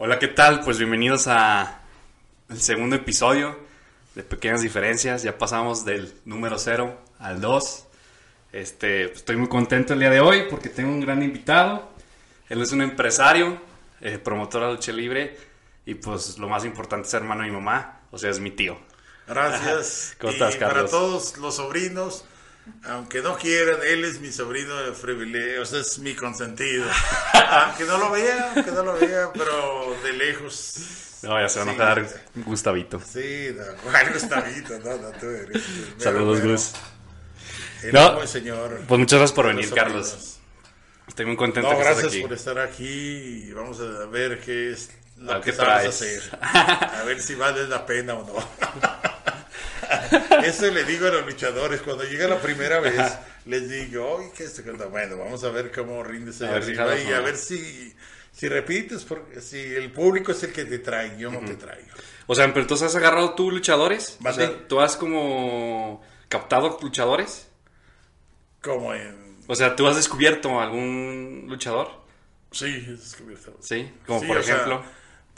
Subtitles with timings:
[0.00, 0.60] Hola, ¿qué tal?
[0.60, 1.80] Pues bienvenidos a
[2.48, 3.58] el segundo episodio
[4.14, 5.24] de Pequeñas Diferencias.
[5.24, 7.84] Ya pasamos del número 0 al 2.
[8.52, 11.90] Este, estoy muy contento el día de hoy porque tengo un gran invitado.
[12.48, 13.60] Él es un empresario,
[14.00, 15.36] eh, promotor de lucha libre
[15.84, 18.78] y pues lo más importante es hermano de mi mamá, o sea, es mi tío.
[19.26, 20.14] Gracias.
[20.20, 20.90] ¿Cómo Y estás, Para Carlos?
[20.92, 22.24] todos los sobrinos,
[22.84, 26.86] aunque no quieran, él es mi sobrino de privilegio, o sea, es mi consentido.
[27.32, 30.74] aunque no lo vea, aunque no lo vea, pero de lejos.
[31.22, 31.78] No, ya se van a Sí.
[31.78, 32.06] dar
[32.36, 33.00] Gustavito.
[33.00, 34.78] Sí, no, ¿cuál Gustavito?
[34.78, 35.62] No, no, tú eres.
[35.98, 36.50] Saludos, mero.
[36.52, 36.72] Gus.
[37.82, 38.80] El No, señor.
[38.86, 39.70] Pues muchas gracias por venir.
[39.72, 40.38] Carlos.
[41.08, 42.22] Estoy muy contento No, que estés gracias aquí.
[42.22, 46.38] por estar aquí vamos a ver qué es lo A que qué sabes hacer.
[46.42, 48.34] A ver si vale la pena o no.
[50.44, 53.00] Eso le digo a los luchadores, cuando llega la primera vez,
[53.46, 54.88] les digo, oye, ¿qué es esto?
[54.90, 57.94] Bueno, vamos a ver cómo rindes ahí arriba y a ver si,
[58.32, 61.88] si repites, porque si el público es el que te trae, yo no te traigo.
[62.26, 64.18] O sea, pero entonces has agarrado tú luchadores.
[64.24, 67.48] O sea, tú has como captado luchadores.
[68.62, 69.38] Como en...
[69.46, 71.90] O sea, tú has descubierto algún luchador.
[72.50, 73.56] Sí, he descubierto.
[73.60, 74.82] Sí, como Sí, por sea, ejemplo.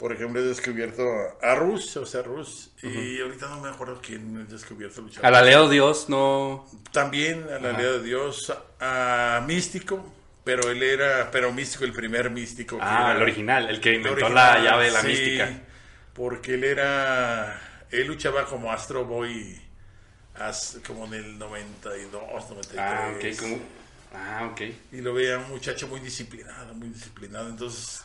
[0.01, 1.03] Por ejemplo, he descubierto
[1.43, 5.27] a Rus, o sea, Rus, y ahorita no me acuerdo quién he descubierto luchador.
[5.27, 6.67] A la Leo Dios no.
[6.91, 10.03] También a la de Dios, a Místico,
[10.43, 12.79] pero él era, pero Místico, el primer Místico.
[12.81, 15.61] Ah, era- el original, el que el inventó original, la llave de la sí, mística.
[16.15, 19.61] Porque él era, él luchaba como Astro Boy,
[20.33, 22.79] as- como en el 92, 93.
[22.79, 23.39] Ah, ok.
[23.39, 23.59] como-
[24.13, 24.61] Ah, ok.
[24.93, 27.47] Y lo veía un muchacho muy disciplinado, muy disciplinado.
[27.49, 28.03] Entonces,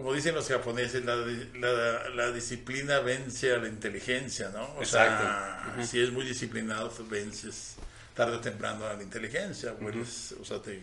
[0.00, 4.74] como dicen los japoneses, la, la- la disciplina vence a la inteligencia, ¿no?
[4.76, 5.82] O sea, Exacto.
[5.86, 7.76] si es muy disciplinado, pues vences
[8.14, 10.82] tarde o temprano a la inteligencia, o eres- o sea, te,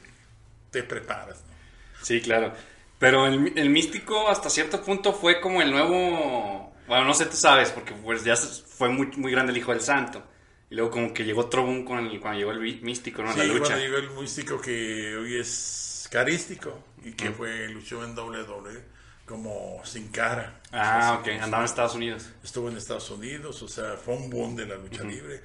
[0.71, 2.05] te preparas, ¿no?
[2.05, 2.53] Sí, claro.
[2.99, 6.73] Pero el, el místico hasta cierto punto fue como el nuevo.
[6.87, 9.81] Bueno, no sé, tú sabes, porque pues ya fue muy, muy grande el hijo del
[9.81, 10.23] santo.
[10.69, 13.31] Y luego como que llegó otro boom con el, cuando llegó el místico, ¿no?
[13.33, 13.59] Sí, la lucha.
[13.73, 18.96] cuando llegó el místico que hoy es carístico y que fue, luchó en WWE
[19.27, 20.61] como sin cara.
[20.71, 21.41] Ah, O sea, ok.
[21.43, 22.29] Andaba en Estados Unidos.
[22.43, 25.41] estuvo en Estados Unidos, o sea, fue un boom de la lucha libre.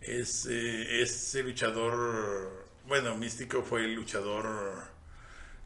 [0.00, 4.96] Es, eh, ese luchador, bueno, Místico fue el luchador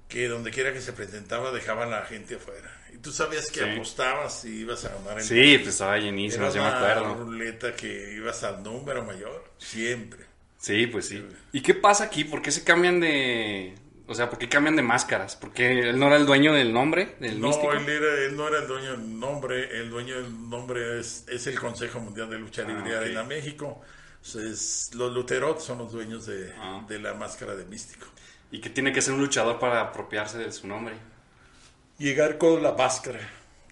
[0.08, 2.76] que donde quiera que se presentaba dejaba a la gente afuera.
[2.92, 3.70] Y tú sabías que Sí.
[3.70, 7.14] apostabas y ibas a ganar el Sí, pues estaba llenísimo, Era yo me una acuerdo.
[7.24, 10.24] ruleta que ibas al número mayor, siempre.
[10.58, 11.24] Sí, pues sí.
[11.52, 12.24] ¿Y qué pasa aquí?
[12.24, 13.74] ¿Por qué se cambian de...
[14.10, 15.36] O sea, ¿por qué cambian de máscaras?
[15.36, 17.72] ¿Porque él no era el dueño del nombre, del No, místico?
[17.72, 21.46] él, era, él no era el dueño del nombre, el dueño del nombre es, es
[21.46, 23.00] el Consejo Mundial de Lucha Libre Ah, ok.
[23.02, 23.80] Arena México.
[24.22, 26.84] Entonces, los Luterot son los dueños de, Ah.
[26.88, 28.06] de la máscara de místico.
[28.50, 30.96] ¿Y qué tiene que ser un luchador para apropiarse de su nombre?
[31.98, 33.20] Llegar con la máscara,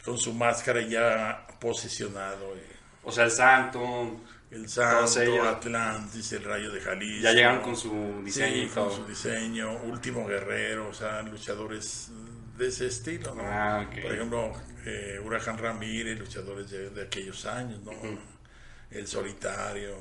[0.05, 2.55] con su máscara ya posicionado.
[2.57, 4.21] eh, O sea, el santo...
[4.51, 5.47] El Santo, ellos.
[5.47, 7.23] Atlantis, el Rayo de Jalisco.
[7.23, 12.11] Ya llegaron con su diseño Sí, con su diseño, Último Guerrero, o sea, luchadores
[12.57, 13.43] de ese estilo, ¿no?
[13.45, 14.03] Ah, ok.
[14.03, 14.53] Por ejemplo,
[14.87, 17.93] eh, Huracán Ramírez, luchadores de, de aquellos años, ¿no?
[18.91, 19.97] El Solitario.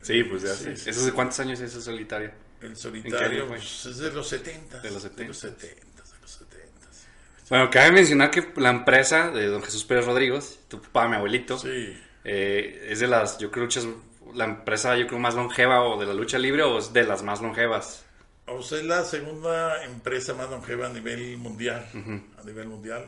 [0.00, 0.76] Sí, pues ya Sí, sé.
[0.76, 2.32] sí, ¿Eso de cuántos años es ese solitario?
[2.62, 4.80] El Solitario pues, es de los 70.
[4.80, 5.22] De los 70.
[5.22, 6.88] De los 70, de los 70.
[6.92, 7.06] sí.
[7.50, 11.58] Bueno, cabe mencionar que la empresa de don Jesús Pérez Rodríguez, tu papá, mi abuelito,
[11.58, 12.00] Sí.
[12.24, 13.86] Eh, es de las, yo creo, luchas,
[14.34, 17.22] la empresa, yo creo, más longeva o de la lucha libre o es de las
[17.22, 18.04] más longevas.
[18.46, 21.86] O sea, es la segunda empresa más longeva a nivel mundial.
[22.40, 23.04] A nivel mundial.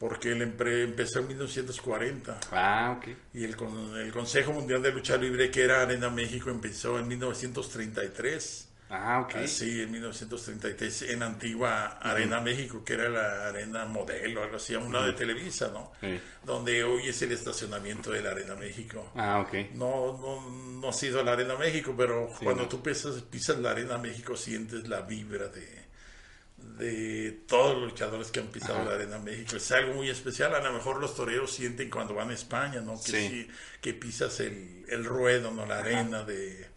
[0.00, 2.40] Porque el empezó en 1940.
[2.50, 3.08] Ah, ok.
[3.34, 7.06] Y el, con- el Consejo Mundial de Lucha Libre, que era Arena México, empezó en
[7.08, 8.68] 1933.
[8.90, 9.34] Ah, ok.
[9.36, 14.78] Así, en 1933, en antigua Arena México, que era la arena modelo, algo así, a
[14.78, 15.92] un lado de Televisa, ¿no?
[16.00, 16.20] Sí.
[16.44, 19.10] Donde hoy es el estacionamiento de la Arena México.
[19.16, 19.72] Ah, ok.
[19.74, 20.50] No, no,
[20.80, 22.68] no ha sido la Arena México, pero cuando no.
[22.68, 25.84] tú pisas, pisas la Arena México sientes la vibra de,
[26.56, 29.56] de todos los luchadores que han pisado la Arena México.
[29.56, 30.54] Es algo muy especial.
[30.54, 32.94] A lo mejor los toreros sienten cuando van a España, ¿no?
[33.02, 33.28] Que, Sí.
[33.28, 33.48] sí-
[33.80, 35.66] que pisas el, el ruedo, ¿no?
[35.66, 36.68] La arena de,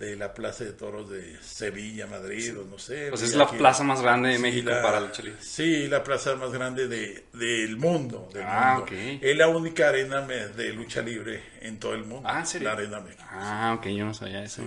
[0.00, 3.08] de la Plaza de Toros de Sevilla, Madrid, o no sé.
[3.10, 5.38] Pues es la aquí- plaza más grande de Sí, México la- para lucha libre.
[5.42, 8.28] Sí, la plaza más grande de, del mundo.
[8.32, 8.84] del Ah, mundo.
[8.84, 8.92] ok.
[9.22, 12.28] Es la única arena de lucha libre en todo el mundo.
[12.28, 12.68] Ah, ¿en serio?
[12.68, 13.22] La Arena México.
[13.30, 14.62] Ah, ok, yo no sabía eso.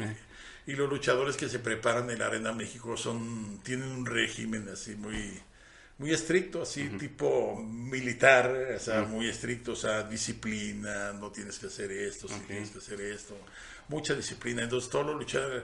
[0.65, 4.95] Y los luchadores que se preparan en la Arena México son tienen un régimen así
[4.95, 5.41] muy
[5.99, 11.67] muy estricto, así tipo militar, o sea, muy estricto, o sea, disciplina, no tienes que
[11.67, 12.47] hacer esto, Ok.
[12.47, 13.37] tienes que hacer esto,
[13.89, 14.63] mucha disciplina.
[14.63, 15.63] Entonces todos los luchadores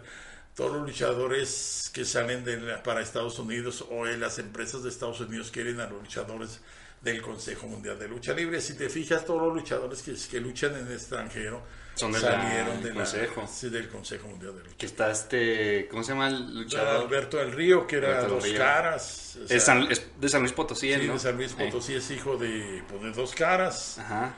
[0.56, 4.89] todos los luchadores que salen de la- para Estados Unidos o en las empresas de
[4.89, 6.60] Estados Unidos quieren a los luchadores
[7.01, 8.60] del Consejo Mundial de Lucha Libre.
[8.60, 11.62] Si te fijas, todos los luchadores que, que luchan en el extranjero
[11.95, 16.12] Son salieron de la- sí, del Consejo Mundial de Lucha Que está este, ¿cómo se
[16.12, 17.04] llama el luchador?
[17.06, 18.57] Alberto del Río, que era Alberto dos Río.
[18.57, 19.38] caras.
[19.42, 21.13] o sea, Es, San- es de San Luis Potosí, sí, ¿no?
[21.13, 21.57] de San Luis Sí.
[21.57, 23.98] Potosí es hijo de, pues, de dos caras.
[23.98, 24.36] Ajá.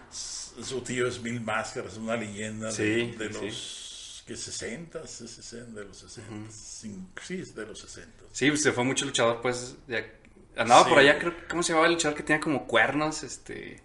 [0.64, 3.46] Su tío es Mil Máscaras, una leyenda Sí, de, de sí.
[3.46, 8.24] los que 60, 60, de los 60, cin- sí, es de los 60.
[8.32, 9.76] Sí, se fue mucho luchador, pues.
[9.88, 10.12] de-
[10.56, 10.90] andaba Sí.
[10.90, 11.34] por allá, creo.
[11.50, 13.24] ¿Cómo se llamaba el luchador que tenía como cuernos?
[13.24, 13.82] Este.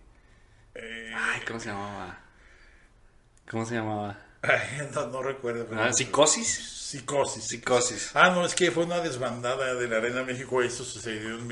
[0.74, 2.18] Eh, Ay, ¿cómo se llamaba?
[3.50, 4.18] ¿Cómo se llamaba?
[4.42, 5.66] ay, no, no recuerdo.
[5.66, 6.48] pero- Ah, ¿Psicosis?
[6.86, 7.44] Psicosis.
[7.44, 8.10] Psicosis.
[8.14, 10.62] Ah, no, es que fue una desbandada de la Arena México.
[10.62, 11.46] Eso sucedió en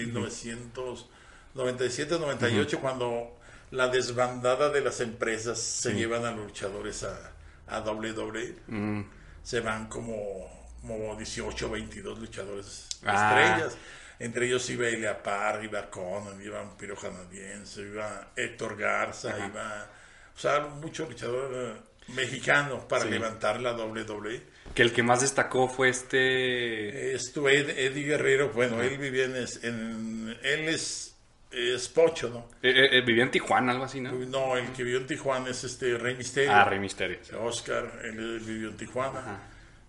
[1.55, 3.34] 1997-98, cuando
[3.75, 7.33] la desbandada de las empresas se llevan a los luchadores a,
[7.67, 8.57] a WWE.
[8.69, 9.03] Mm.
[9.43, 10.49] Se van como,
[10.81, 13.41] como 18 22 luchadores Ah.
[13.55, 13.77] estrellas.
[14.21, 19.91] Entre ellos iba Elia Parr, iba Conan, iba Vampiro Canadiense, iba Héctor Garza, iba.
[20.35, 23.11] O sea, mucho luchador eh, mexicano para Sí.
[23.11, 24.41] levantar la WWE.
[24.75, 27.15] Que el que más destacó fue este.
[27.15, 31.14] Esto, Ed- Eddie Guerrero, bueno, él vivía en, es- en- él es,
[31.57, 32.49] es Pocho, ¿no?
[32.63, 34.13] eh, eh, eh, vivía en Tijuana, algo así, ¿no?
[34.13, 36.53] No, el que vivió en Tijuana es este Rey Misterio.
[36.53, 37.19] Ah, Rey Misterio.
[37.23, 37.33] sí.
[37.39, 39.19] Oscar, él, vivió en Tijuana.
[39.21, 39.41] Ajá.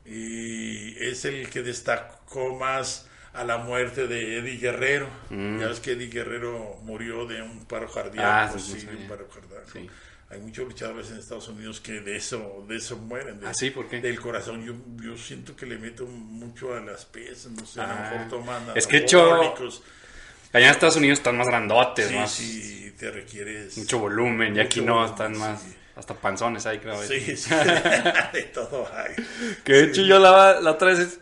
[0.05, 5.09] Y es el que destacó más a la muerte de Eddie Guerrero.
[5.29, 8.27] Ya ves que Eddie Guerrero murió de un paro cardíaco.
[8.27, 8.31] Mm.
[8.31, 9.69] Ah, sí, sí, sí, de un paro cardíaco.
[9.73, 9.89] Sí.
[10.29, 13.39] Hay muchos luchadores en Estados Unidos que de eso, de eso mueren.
[13.39, 13.99] de- Ah, sí, ¿por qué?
[13.99, 14.65] Del corazón.
[14.65, 14.73] Yo,
[15.03, 17.51] yo siento que le meto mucho a las piezas.
[17.51, 17.87] No sé, a Ah.
[18.11, 19.53] lo mejor toman Es que, hecho.
[20.55, 22.31] Allá en Estados Unidos están más grandotes, Sí, más.
[22.31, 23.77] sí, te requieres.
[23.77, 24.55] Mucho volumen.
[24.55, 25.61] Y aquí no, volumen, están más.
[25.61, 25.75] sí.
[25.95, 27.01] Hasta panzones ahí, creo.
[27.03, 27.49] Sí, sí,
[28.33, 29.15] de todo hay.
[29.63, 31.19] Que de hecho yo la, la otra vez,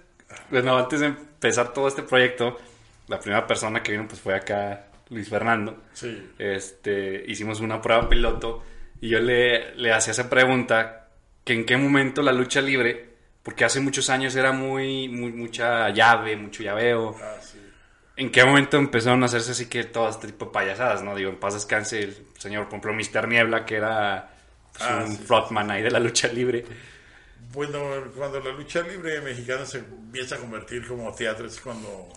[0.49, 2.59] bueno, antes de empezar todo este proyecto,
[3.07, 5.83] la primera persona que vino pues fue acá Luis Fernando.
[5.93, 6.31] Sí.
[6.39, 8.63] Este, hicimos una prueba piloto
[8.99, 11.07] y yo le, le hacía esa pregunta,
[11.43, 13.09] que en qué momento la lucha libre,
[13.43, 17.59] porque hace muchos años era muy, muy mucha llave, mucho llaveo, Ah, sí.
[18.15, 21.15] ¿En qué momento empezaron a hacerse así que todo este tipo payasadas, no?
[21.15, 23.27] Digo, en paz descanse el señor, por ejemplo, Mr.
[23.27, 24.33] Niebla, que era
[24.71, 26.65] pues, Ah, un sí, frontman ahí de la lucha libre.
[27.51, 27.79] Bueno,
[28.15, 32.09] cuando la lucha libre mexicana se empieza a convertir como teatro es cuando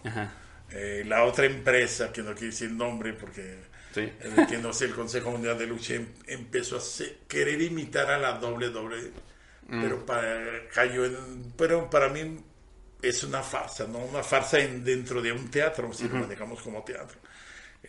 [0.70, 3.58] eh, la otra empresa, que no quiero decir nombre porque
[3.94, 4.00] sí.
[4.00, 6.80] eh, que no sé, el Consejo Mundial de Lucha em- empezó a
[7.28, 9.12] querer imitar a la WWE,
[9.68, 9.82] Mm.
[9.82, 12.38] pero para, cayó en, pero para mí
[13.02, 13.98] es una farsa, ¿no?
[13.98, 17.18] Una farsa en, dentro de un teatro, si lo manejamos como teatro.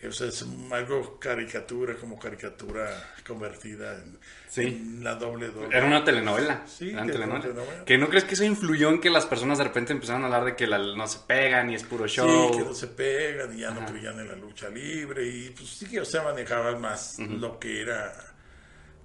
[0.06, 4.16] O sea, es algo caricatura, como caricatura convertida en,
[4.48, 4.60] Sí.
[4.62, 5.74] en la WWE.
[5.76, 6.62] Era una telenovela.
[6.68, 7.42] Sí, era una telenovela.
[7.42, 7.84] telenovela.
[7.84, 10.44] ¿Que no crees que eso influyó en que las personas de repente empezaron a hablar
[10.44, 12.52] de que la- no se pegan y es puro show?
[12.52, 15.68] Sí, que no se pegan y ya no creían en la lucha libre y pues
[15.68, 18.14] sí que o sea manejaban más lo que era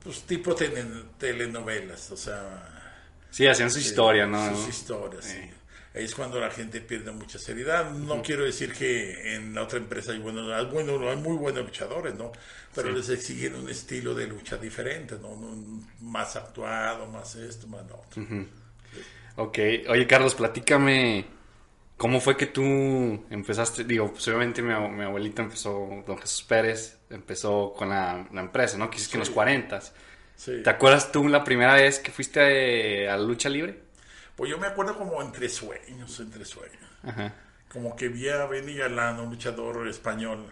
[0.04, 2.70] pues tipo tele- telenovelas, o sea,
[3.32, 4.56] Sí, hacían su historia, ¿no?
[4.56, 5.26] sus historias.
[5.26, 5.40] sí.
[5.96, 7.92] Ahí es cuando la gente pierde mucha seriedad.
[7.92, 11.64] No quiero decir que en la otra empresa hay buenos, hay, bueno, hay muy buenos
[11.66, 12.32] luchadores, ¿no?
[12.74, 15.30] Pero les exigen un estilo de lucha diferente, ¿no?
[15.30, 18.22] Un- Más actuado, más esto, más lo otro.
[19.36, 19.58] Ok,
[19.90, 21.26] oye Carlos, platícame
[21.98, 22.64] cómo fue que tú
[23.30, 28.42] empezaste, digo, pues obviamente mi, mi abuelita empezó, don Jesús Pérez, empezó con la, la
[28.42, 28.90] empresa, ¿no?
[28.90, 29.82] Quizás que en los 40.
[30.36, 30.62] Sí.
[30.64, 33.80] ¿Te acuerdas tú la primera vez que fuiste a, a la lucha libre?
[34.36, 36.80] Pues yo me acuerdo como entre sueños, entre sueños.
[37.04, 37.34] Ajá.
[37.68, 40.46] como que vi a Benny Galán, un luchador español.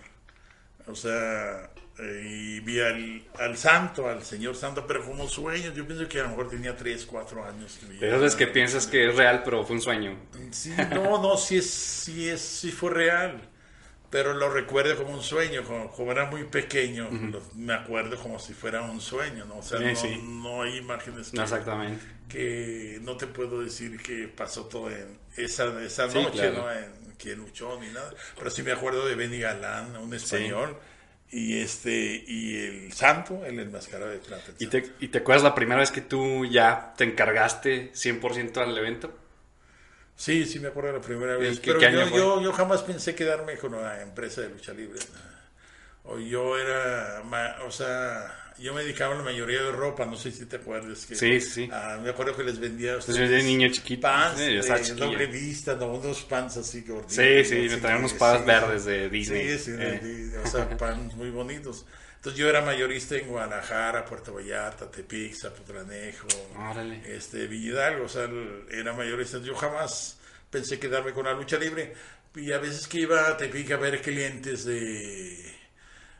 [0.87, 1.69] O sea,
[1.99, 5.75] eh, y vi al, al santo, al señor santo, pero como sueños.
[5.75, 7.79] Yo pienso que a lo mejor tenía 3, 4 años.
[7.99, 10.17] Pero es que piensas que es real, pero fue un sueño.
[10.51, 13.39] Sí, no, no, sí, es, sí, es, sí fue real.
[14.11, 15.63] Pero lo recuerdo como un sueño.
[15.63, 19.57] Como, como era muy pequeño, lo- me acuerdo como si fuera un sueño, ¿no?
[19.59, 20.21] O sea, Sí, no, sí.
[20.23, 22.05] no hay imágenes que, No exactamente.
[22.29, 26.53] que no te puedo decir que pasó todo en esa, esa Sí, noche, claro.
[26.63, 26.71] ¿no?
[26.71, 28.13] En quién luchó ni nada.
[28.37, 30.77] Pero sí me acuerdo de Benny Galán, un español,
[31.29, 34.51] y este, y el santo, el enmascarado de plata.
[34.59, 38.77] ¿Y te, ¿Y te acuerdas la primera vez que tú ya te encargaste 100% al
[38.77, 39.17] evento?
[40.15, 41.59] Sí, sí me acuerdo la primera vez.
[41.59, 44.99] Pero yo, yo, yo jamás pensé quedarme con una empresa de lucha libre.
[46.03, 47.23] o yo era,
[47.65, 51.05] o sea, yo me dedicaba a la mayoría de ropa, no sé si te acuerdas
[51.05, 54.01] que Sí, sí, ah, me acuerdo que les vendía a Pues yo de niño chiquito.
[54.01, 55.05] pants Sí, de chiquillo.
[55.05, 57.13] doble vista, no, unos pants así gorditos.
[57.15, 59.57] Sí, sí, me traían unos pads sí, verdes de Disney.
[59.57, 59.99] Sí, sí, Eh.
[60.01, 61.85] de- o sea, pants muy bonitos.
[62.21, 66.27] Entonces yo era mayorista en Guadalajara, Puerto Vallarta, Tepic, Zapotlanejo,
[67.03, 68.29] este, Villa Hidalgo, o sea,
[68.69, 69.39] era mayorista.
[69.39, 70.19] Yo jamás
[70.51, 71.95] pensé quedarme con la lucha libre.
[72.35, 75.51] Y a veces que iba a Tepic a ver clientes de...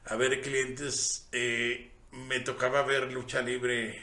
[0.05, 4.01] A ver clientes, eh, me tocaba ver lucha libre,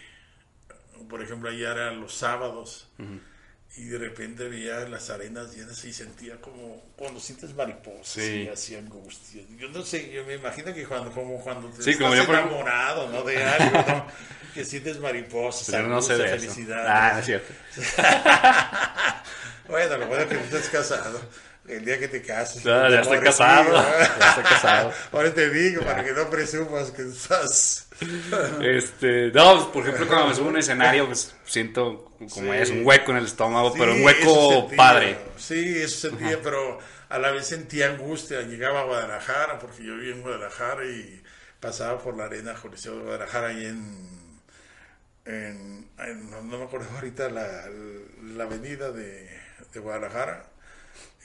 [1.09, 2.93] por ejemplo, allá eran los sábados.
[3.76, 8.42] Y de repente veía las arenas llenas y sentía como cuando sientes mariposas Sí.
[8.44, 9.42] y así angustia.
[9.56, 12.26] Yo no sé, yo me imagino que cuando, como cuando te Sí, estás como yo,
[12.26, 13.22] por enamorado, ¿no?
[13.22, 14.06] De algo, ¿no?
[14.54, 16.34] Que sientes mariposas, Pero no sé de eso.
[16.37, 16.84] felicidad.
[16.88, 17.52] Ah, no es cierto.
[19.68, 21.20] Bueno, lo bueno es que no estás casado.
[21.68, 22.62] El día que te cases.
[22.62, 23.72] Ya, estoy casado.
[24.18, 24.92] Ya estoy casado.
[25.12, 27.88] Ahora te digo, para que no presumas que estás.
[28.62, 32.58] Este, no, pues, por ejemplo, cuando me subo a un escenario, pues siento como Sí.
[32.58, 35.18] es un hueco en el estómago, pero un hueco sentía, padre.
[35.37, 38.40] Sí, eso sentía, pero a la vez sentía angustia.
[38.42, 41.22] Llegaba a Guadalajara, porque yo vivía en Guadalajara y
[41.60, 44.08] pasaba por la arena Coliseo de Guadalajara y en.
[45.26, 47.64] en- en- no, no me acuerdo ahorita la,
[48.34, 49.28] la avenida de,
[49.72, 50.44] de Guadalajara.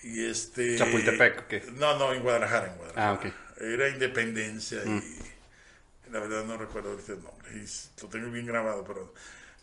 [0.04, 0.78] Y este.
[0.78, 1.64] Chapultepec, ¿o qué?
[1.74, 3.10] No, no, en Guadalajara, en Guadalajara.
[3.10, 3.26] Ah, ok.
[3.26, 3.74] Mm.
[3.74, 7.52] Era Independencia y la verdad no recuerdo ahorita el nombre.
[7.54, 9.14] Y lo tengo bien grabado, pero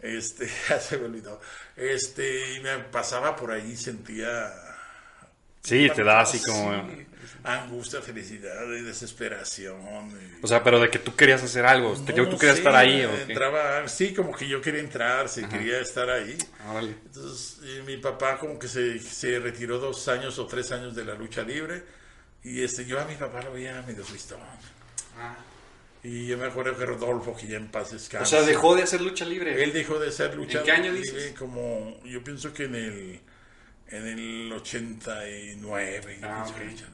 [0.00, 1.40] este, ya se me olvidó.
[1.76, 4.50] Este, y me pasaba por ahí, sentía
[5.62, 6.88] Sí, te da así como...
[6.88, 7.06] Sí,
[7.44, 9.76] angustia, felicidad y desesperación.
[10.10, 12.74] y- O sea, pero de que tú querías hacer algo, No tú querías sé, estar
[12.76, 16.36] ahí o entraba, sí, como que yo quería entrar, sí, quería estar ahí.
[17.06, 21.04] Entonces, y mi papá como que se, se retiró dos años o tres años de
[21.04, 21.82] la lucha libre.
[22.42, 24.40] Y este, yo a mi papá lo veía medio tristón.
[26.02, 28.22] Y yo me acuerdo que Rodolfo, que ya en paz descansa.
[28.24, 29.62] O sea, dejó de hacer lucha libre.
[29.62, 30.64] Él dejó de ser luchador.
[30.64, 31.34] qué año libre dices?
[31.38, 33.20] Como, yo pienso que en el,
[33.90, 36.18] en el 89.
[36.22, 36.58] yo Ah, pienso ok.
[36.58, 36.86] que lucha-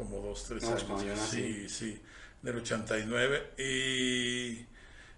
[0.00, 1.18] Como dos, tres No, pues años.
[1.30, 2.00] Sí, sí.
[2.42, 3.50] Del 89.
[3.58, 4.66] Y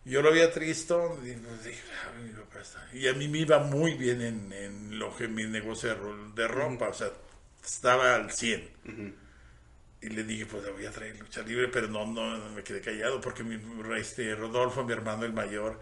[0.04, 1.12] yo lo veía tristón.
[1.26, 1.82] Y pues dije,
[2.16, 2.86] "Ay, mi papá está".
[2.92, 6.32] Y a mí me iba muy bien en, en lo que mi negocio de, ro-
[6.34, 6.88] de ropa.
[6.88, 7.10] O sea,
[7.64, 8.68] estaba al 100.
[10.00, 12.64] Y le dije, pues le voy a traer lucha libre, pero no, no, no me
[12.64, 13.56] quedé callado porque mi,
[13.96, 15.78] este, Rodolfo, mi hermano el mayor,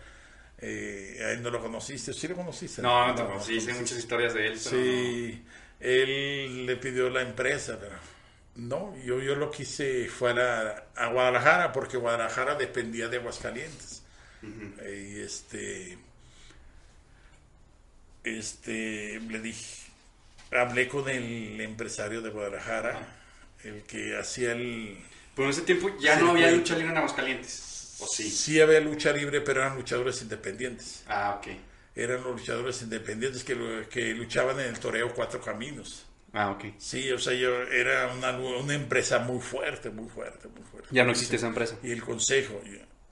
[0.59, 2.83] eh, a él no lo conociste, sí lo conociste.
[2.83, 4.61] No, no, no, lo sí, sé muchas historias de él.
[4.63, 5.43] pero Sí,
[5.81, 7.97] él le pidió la empresa, pero
[8.61, 14.03] no, yo, yo lo quise fuera a Guadalajara porque Guadalajara dependía de Aguascalientes.
[14.43, 15.99] Eh, y este,
[18.23, 19.91] este, le dije,
[20.53, 22.99] hablé con el empresario de Guadalajara,
[23.65, 24.99] el que hacía el...
[25.35, 27.97] Pero en ese tiempo ya no había lucha libre en Aguascalientes.
[28.01, 28.29] ¿O sí?
[28.29, 31.03] Sí había lucha libre, pero eran luchadores independientes.
[31.09, 31.49] Ah, ok.
[31.97, 36.05] Eran los luchadores independientes que, que luchaban en el toreo Cuatro Caminos.
[36.33, 36.65] Ah, ok.
[36.79, 40.89] Sí, o sea, yo era una, una empresa muy fuerte, muy fuerte, muy fuerte.
[40.93, 41.77] Ya no existe esa empresa.
[41.83, 42.61] Y el consejo,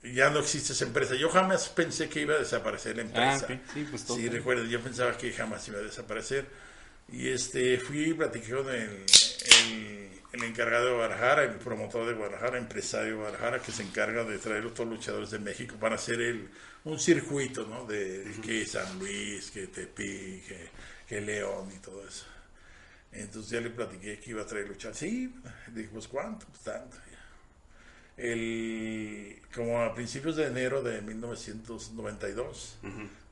[0.03, 1.15] ya no existe esa empresa.
[1.17, 3.47] Yo jamás pensé que iba a desaparecer la empresa.
[3.49, 3.61] Ah, ok.
[3.75, 4.17] Sí, pues todo.
[4.17, 6.47] Sí, recuerda, yo pensaba que jamás iba a desaparecer.
[7.11, 9.05] Y este, fui y platiqué con el,
[9.65, 14.25] el, el encargado de Guadalajara, el promotor de Guadalajara, empresario de Guadalajara, que se encarga
[14.25, 16.51] de traer a todos los luchadores de México para hacer el,
[16.85, 17.87] un circuito, ¿no?
[17.87, 20.69] De que San Luis, que Tepic, que,
[21.09, 22.27] que León y todo eso.
[23.13, 24.95] Entonces ya le platiqué que iba a traer luchar.
[24.95, 25.35] Sí,
[25.69, 26.97] dije, pues cuánto, pues tanto.
[28.17, 32.79] El, como a principios de enero de 1992,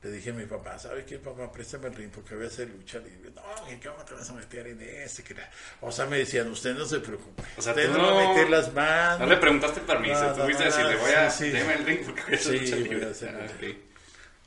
[0.01, 1.51] le dije a mi papá, ¿sabes qué, papá?
[1.51, 3.31] Préstame el ring porque voy a hacer lucha libre.
[3.35, 5.23] No, ¿cómo te vas a meter en ese?
[5.25, 5.49] Que la-".
[5.81, 7.43] O sea, me decían, usted no se preocupe.
[7.57, 9.19] O sea, usted tú no va a no- meter las manos.
[9.19, 11.29] No le preguntaste permiso, No, tú no, no, a decirle, no, voy a...
[11.29, 13.75] sí, el ring porque voy a hacer Sí, lucha voy a hacer Ah, lucha ok.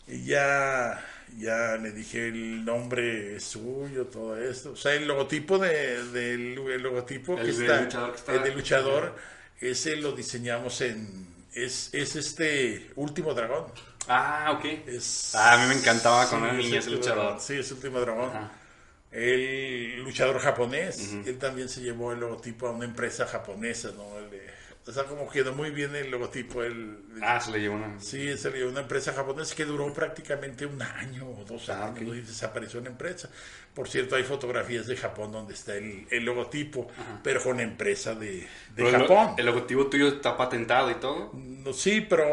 [0.09, 1.07] Y ya,
[1.39, 4.73] ya le dije el nombre suyo, todo esto.
[4.73, 8.35] O sea, el logotipo de, del el logotipo El que del está, luchador que está-
[8.35, 9.17] el de luchador,
[9.61, 13.67] ese lo diseñamos en, es, es este último dragón.
[14.09, 14.65] Ah, ok.
[14.89, 17.25] Es, Ah, a mí me encantaba era es niño ese luchador.
[17.25, 17.41] Dragón.
[17.41, 18.31] Sí, es último dragón.
[18.31, 18.53] Ajá.
[19.13, 24.19] El luchador japonés, él también se llevó el logotipo a una empresa japonesa, ¿no?
[24.19, 26.63] El de- o sea, como quedó muy bien el logotipo.
[26.63, 28.01] El, Ah, se le llevó una...
[28.01, 32.21] Sí, salió una empresa japonesa que duró prácticamente un año o dos Ah, años y
[32.23, 33.29] desapareció la empresa.
[33.75, 36.89] Por cierto, hay fotografías de Japón donde está el, el logotipo,
[37.23, 39.35] pero con empresa de, de el- Japón.
[39.37, 41.31] El logotipo tuyo está patentado y todo.
[41.35, 42.25] No, sí, pero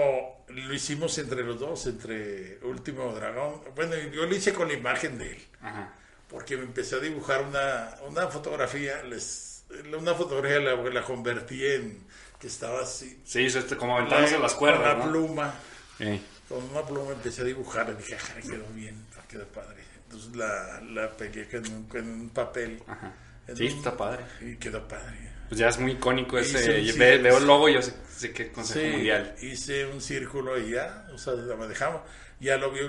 [0.47, 3.61] lo hicimos entre los dos, entre Último Dragón.
[3.75, 5.93] Bueno, yo lo hice con la imagen de él, Ajá.
[6.29, 9.65] porque me empecé a dibujar una, una fotografía, les,
[9.99, 12.07] una fotografía la, la convertí en
[12.39, 13.21] que estaba así.
[13.25, 14.95] Sí, hizo este, como aventándose las cuerdas.
[14.95, 15.11] Con la ¿no?
[15.11, 15.53] pluma.
[15.97, 16.21] Sí.
[16.47, 19.83] Con una pluma empecé a dibujar y dije, ay, quedó bien, quedó padre.
[20.05, 22.81] Entonces la, la pegué con un, con un papel.
[22.87, 23.13] Ajá.
[23.47, 24.23] En Sí, un- está padre.
[24.41, 25.31] Y quedó padre.
[25.49, 26.79] Pues ya es muy icónico ese.
[26.81, 29.35] Hice ve- veo el logo y yo sé, sé que Consejo Sí, Mundial.
[29.41, 32.01] hice un círculo y ya, o sea, me dejamos.
[32.39, 32.81] Ya lo vi,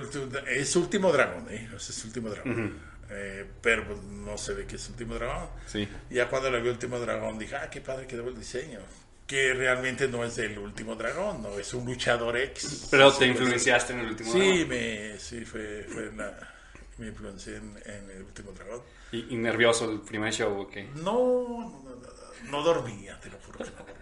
[0.47, 1.69] es último dragón, ¿eh?
[1.75, 2.77] O sea, es último dragón.
[3.09, 5.49] Eh, pero pues, no se ve que es último dragón.
[5.65, 5.87] Sí.
[6.09, 8.79] Ya cuando lo vi último dragón dije, ah, qué padre quedó el diseño.
[9.29, 12.87] Que realmente no es el último dragón, no, es un luchador X.
[12.89, 14.67] Pero te influenciaste en el último Sí, dragón.
[14.69, 16.35] me, sí fue, fue la,
[16.97, 18.81] me influencié en, en el último dragón.
[19.11, 20.75] Y, y nervioso el primer show, ok.
[20.95, 23.95] No, no, no, no, no dormía, te lo juro no dormía.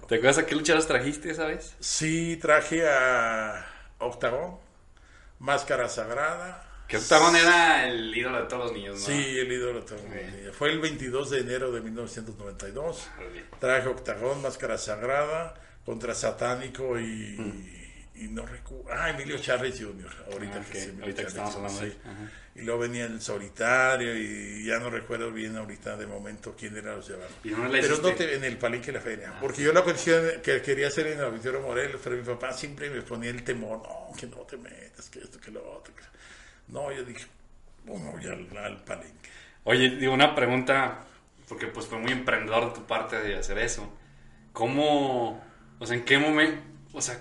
[0.00, 0.06] no.
[0.06, 1.74] ¿Te acuerdas a qué luchadoras trajiste esa vez?
[1.80, 3.66] Sí, traje a
[3.98, 4.56] Octagón,
[5.40, 6.64] Máscara Sagrada.
[6.88, 9.06] Que Octagon era el ídolo de todos los niños, ¿no?
[9.06, 10.36] Sí, el ídolo de todos los Sí.
[10.40, 10.56] días.
[10.56, 13.08] Fue el 22 de enero de 1992.
[13.18, 13.44] Órale.
[13.60, 15.54] Traje Octagón, Máscara Sagrada,
[15.84, 18.24] contra Satánico y, Mm.
[18.24, 18.86] y no recuerdo.
[18.90, 20.10] Ah, Emilio Charles Jr.
[20.32, 21.96] Ahorita Ah, que Ahorita que estamos hablando de sí.
[22.56, 26.96] Y luego venía el solitario y ya no recuerdo bien ahorita de momento quién era
[26.96, 27.30] los llevaron.
[27.44, 29.34] ¿Y dónde la Pero no te, en el palenque de la feria.
[29.40, 32.90] Porque yo la cuestión que quería hacer en el auditorio Morelos, pero mi papá siempre
[32.90, 35.94] me ponía el temor, no, que no te metas, que esto, que lo otro.
[35.94, 36.07] que-
[36.68, 37.26] No, yo dije,
[37.84, 39.28] bueno, voy al, al palenque.
[39.64, 41.00] Oye, digo, una pregunta,
[41.48, 43.90] porque pues fue muy emprendedor de tu parte de hacer eso.
[44.52, 45.42] ¿Cómo,
[45.78, 46.60] o sea, en qué momento,
[46.92, 47.18] o sea,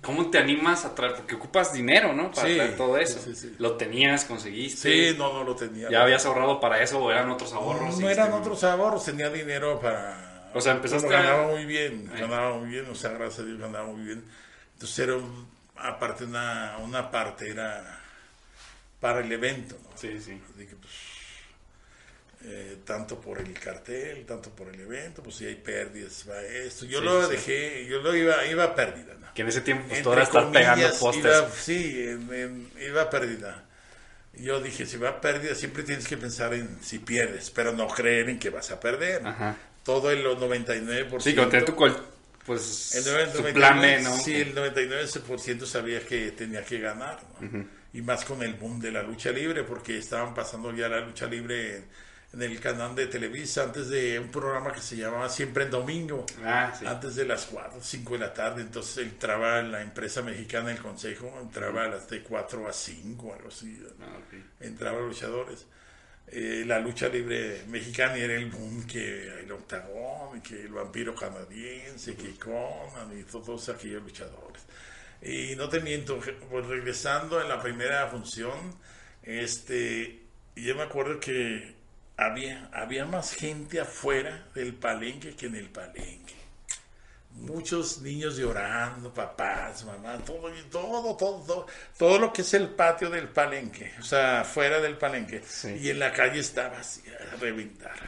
[0.00, 2.30] cómo te animas a traer, porque ocupas dinero, ¿no?
[2.32, 3.20] Para Sí, traer todo eso.
[3.20, 3.54] sí, sí.
[3.58, 5.12] ¿Lo tenías, conseguiste?
[5.12, 5.90] Sí, no, no lo tenía.
[5.90, 7.98] ¿Ya habías ahorrado para eso o eran otros ahorros?
[7.98, 10.50] No, Hiciste- eran otros ahorros, tenía dinero para...
[10.54, 12.20] O sea, empezaste Bueno, a- ganaba muy bien, Ay.
[12.20, 14.24] ganaba muy bien, o sea, gracias a Dios ganaba muy bien.
[14.74, 18.01] Entonces era, un- aparte, una, una parte era
[19.02, 19.90] para el evento, ¿no?
[19.98, 20.40] Sí, sí.
[20.56, 20.92] Dije, pues,
[22.44, 26.86] eh, tanto por el cartel, tanto por el evento, pues si hay pérdidas, va esto.
[26.86, 27.32] Yo Sí, lo sí.
[27.32, 29.32] dejé, yo lo iba, iba a pérdida, ¿no?
[29.34, 31.24] Que en ese tiempo pues era estar pegando postes.
[31.24, 33.64] iba- sí, en- en- iba a pérdida.
[34.34, 37.86] Yo dije, si va a pérdida, siempre tienes que pensar en si pierdes, pero no
[37.88, 39.26] creer en que vas a perder.
[39.26, 39.56] Ajá.
[39.84, 41.20] Todo el 99%.
[41.20, 41.96] Sí, con tener tu col,
[42.46, 44.16] pues El su 99, plan B, ¿no?
[44.16, 47.20] Sí, el 99% sabía que tenía que ganar.
[47.40, 47.81] ¿no?
[47.92, 51.26] Y más con el boom de la lucha libre, porque estaban pasando ya la lucha
[51.26, 51.84] libre en,
[52.32, 56.24] en el canal de Televisa, antes de un programa que se llamaba Siempre en Domingo.
[56.42, 56.86] Ah, sí.
[56.86, 61.38] Antes de las 4, 5 de la tarde, entonces entraba la empresa mexicana, el consejo,
[61.40, 63.82] entraba a las de 4 a 5, algo así.
[64.00, 64.18] Ah.
[64.60, 65.66] Entraban luchadores.
[66.28, 72.16] Eh, la lucha libre mexicana era el boom que el octagón, que el vampiro canadiense,
[72.16, 74.62] que Conan y todos aquellos luchadores.
[75.22, 76.18] Y no te miento,
[76.50, 78.76] pues regresando en la primera función,
[79.22, 80.22] este,
[80.56, 81.74] yo me acuerdo que
[82.16, 86.42] había, había más gente afuera del palenque que en el palenque
[87.36, 91.66] muchos niños llorando, papás, mamás, todo, todo, todo, todo,
[91.98, 95.42] todo lo que es el patio del palenque, o sea, fuera del palenque.
[95.46, 95.76] Sí.
[95.80, 97.98] Y en la calle estaba así, a reventar,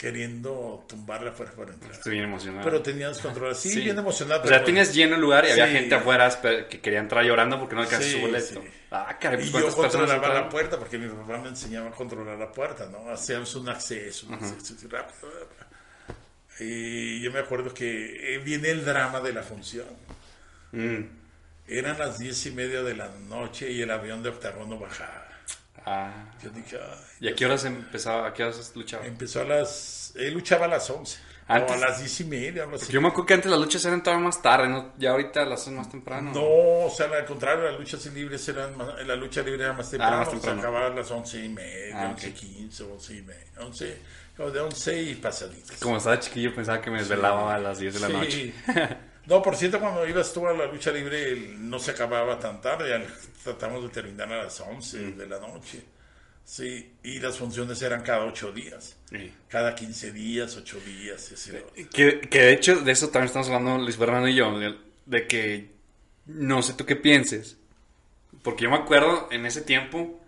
[0.00, 1.92] queriendo tumbarla fuera para entrar.
[1.92, 2.64] Estoy bien emocionado.
[2.64, 3.80] Pero tenías control, sí, Sí.
[3.82, 4.40] bien emocionado.
[4.40, 4.64] o sea, bueno.
[4.64, 5.72] tienes lleno el lugar y había Sí.
[5.74, 8.64] gente afuera que quería entrar llorando porque no alcanzó Sí, su boleto.
[8.90, 11.88] Ah, caray, pues Y yo ¿cuántas personas controlaba la puerta porque mi papá me enseñaba
[11.88, 13.10] a controlar la puerta, ¿no?
[13.10, 15.28] Hacíamos un acceso, un acceso así rápido.
[15.30, 15.66] rápido.
[16.60, 19.86] Y yo me acuerdo que eh, viene el drama de la función.
[20.72, 21.04] Mm.
[21.68, 25.26] Eran las diez y media de la noche y el avión de octagón no bajaba.
[25.86, 26.12] Ah.
[26.42, 28.28] Yo dije, ay, ¿Y a qué horas empezaba?
[28.28, 29.06] ¿A qué horas luchaba?
[29.06, 30.12] empezó a las...
[30.16, 31.18] Él luchaba a las once.
[31.48, 32.92] Antes- O a las diez y media, algo así.
[32.92, 34.92] Yo me acuerdo que antes las luchas eran todavía más tarde, ¿no?
[34.98, 36.30] Ya ahorita las son más temprano.
[36.32, 39.90] No, o sea, al contrario, las luchas libres eran más, la lucha libre era más
[39.90, 40.60] temprano, Ah, más se temprano.
[40.60, 42.34] acababa a las once y media, Ah, once ok.
[42.34, 43.98] quince, once y media, once,
[44.36, 45.80] como de once y pasaditas.
[45.80, 48.12] Como estaba chiquillo pensaba que me desvelaba a las 10 de la Sí.
[48.12, 48.54] noche.
[49.26, 53.06] No, por cierto, cuando ibas tú a la lucha libre no se acababa tan tarde,
[53.44, 55.16] tratamos de terminar a las 11 Mm.
[55.18, 55.82] de la noche.
[56.44, 59.32] Sí, y las funciones eran cada ocho días, Sí.
[59.48, 61.30] cada 15 días, ocho días.
[61.32, 61.52] así.
[61.92, 64.74] Que, que de hecho de eso también estamos hablando Luis Fernando y yo, de,
[65.06, 65.70] de que
[66.26, 67.56] no sé tú qué pienses,
[68.42, 70.18] porque yo me acuerdo en ese tiempo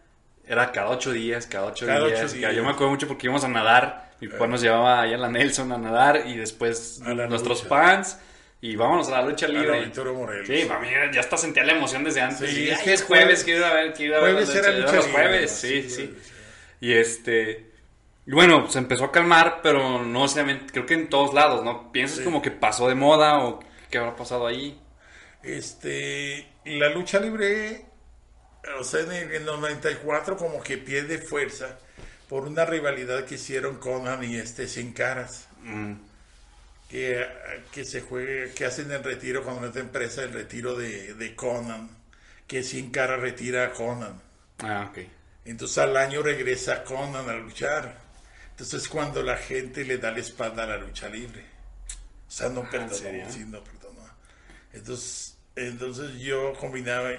[0.46, 2.54] era cada ocho días, cada ocho Cada días, ocho días.
[2.54, 5.28] yo me acuerdo mucho porque íbamos a nadar, mi papá nos llevaba allá a la
[5.28, 7.68] Nelson a nadar y después nuestros lucha.
[7.68, 8.18] pants
[8.62, 9.90] y vámonos a la lucha libre.
[10.14, 10.46] Morelos.
[10.46, 12.48] Sí, mami, ya hasta sentía la emoción desde antes.
[12.48, 14.20] Sí, Y, es "Ay, que es jueves, jueves- quiero ir a ver, quiero ir a
[14.24, 16.16] ver Jueves era lucha, lucha los libre, jueves, sí, Sí,
[16.80, 17.70] Y este.
[18.26, 21.92] y Bueno, se empezó a calmar, pero no sé, creo que en todos lados, ¿no?
[21.92, 22.24] ¿Piensas Sí.
[22.24, 24.80] como que pasó de moda o qué habrá pasado ahí?
[25.42, 27.84] Este, la lucha libre,
[28.78, 31.78] o sea, en el, en el 94 como que pierde fuerza,
[32.28, 35.48] por una rivalidad que hicieron Conan y este Sin Caras.
[35.62, 35.94] Mm.
[36.92, 37.26] Que,
[37.72, 41.88] que se juegue, que hacen el retiro con esta empresa, el retiro de, de Conan,
[42.46, 44.20] que Sin Cara retira a Conan.
[44.58, 44.98] Ah, ok.
[45.46, 47.96] Entonces al año regresa Conan a luchar.
[48.50, 51.42] Entonces es cuando la gente le da la espalda a la lucha libre.
[52.28, 53.24] O sea, no perdonó, serio?
[53.30, 54.06] sí, no perdonó.
[54.74, 57.10] Entonces, entonces yo combinaba,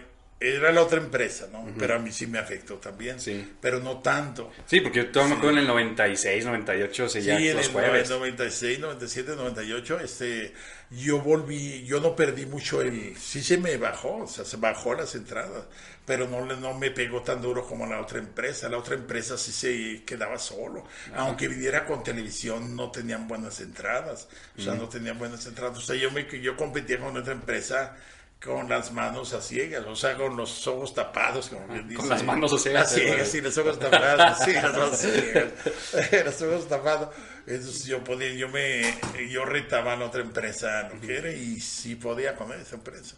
[0.44, 1.66] era la otra empresa, ¿no?
[1.80, 3.20] Pero a mí sí me afectó también.
[3.20, 3.54] Sí.
[3.62, 4.52] Pero no tanto.
[4.66, 7.58] Sí, porque yo todavía me acuerdo en el 96, 98, o sea, Sí, ya en
[7.58, 8.10] los el jueves.
[8.10, 10.54] 96, 97, 98, este,
[10.92, 14.94] yo volví, yo no perdí mucho el, sí se me bajó, o sea, se bajó
[14.94, 15.64] las entradas,
[16.06, 19.38] pero no, le- no me pegó tan duro como la otra empresa, la otra empresa
[19.38, 24.28] sí se quedaba solo, aunque viviera con televisión, no tenían buenas entradas,
[24.58, 27.96] o sea, no tenían buenas entradas, o sea, yo, me, yo competía con otra empresa
[28.44, 32.06] con las manos a ciegas, o sea, con los ojos tapados, como bien dice.
[32.08, 36.42] las manos a ciegas, A ciegas, sí, los ojos tapados, sí, las manos ciegas, los
[36.42, 37.10] ojos tapados.
[37.48, 41.96] Entonces yo podía, yo me, yo retaba a la otra empresa que era y sí
[41.96, 43.16] podía con esa empresa.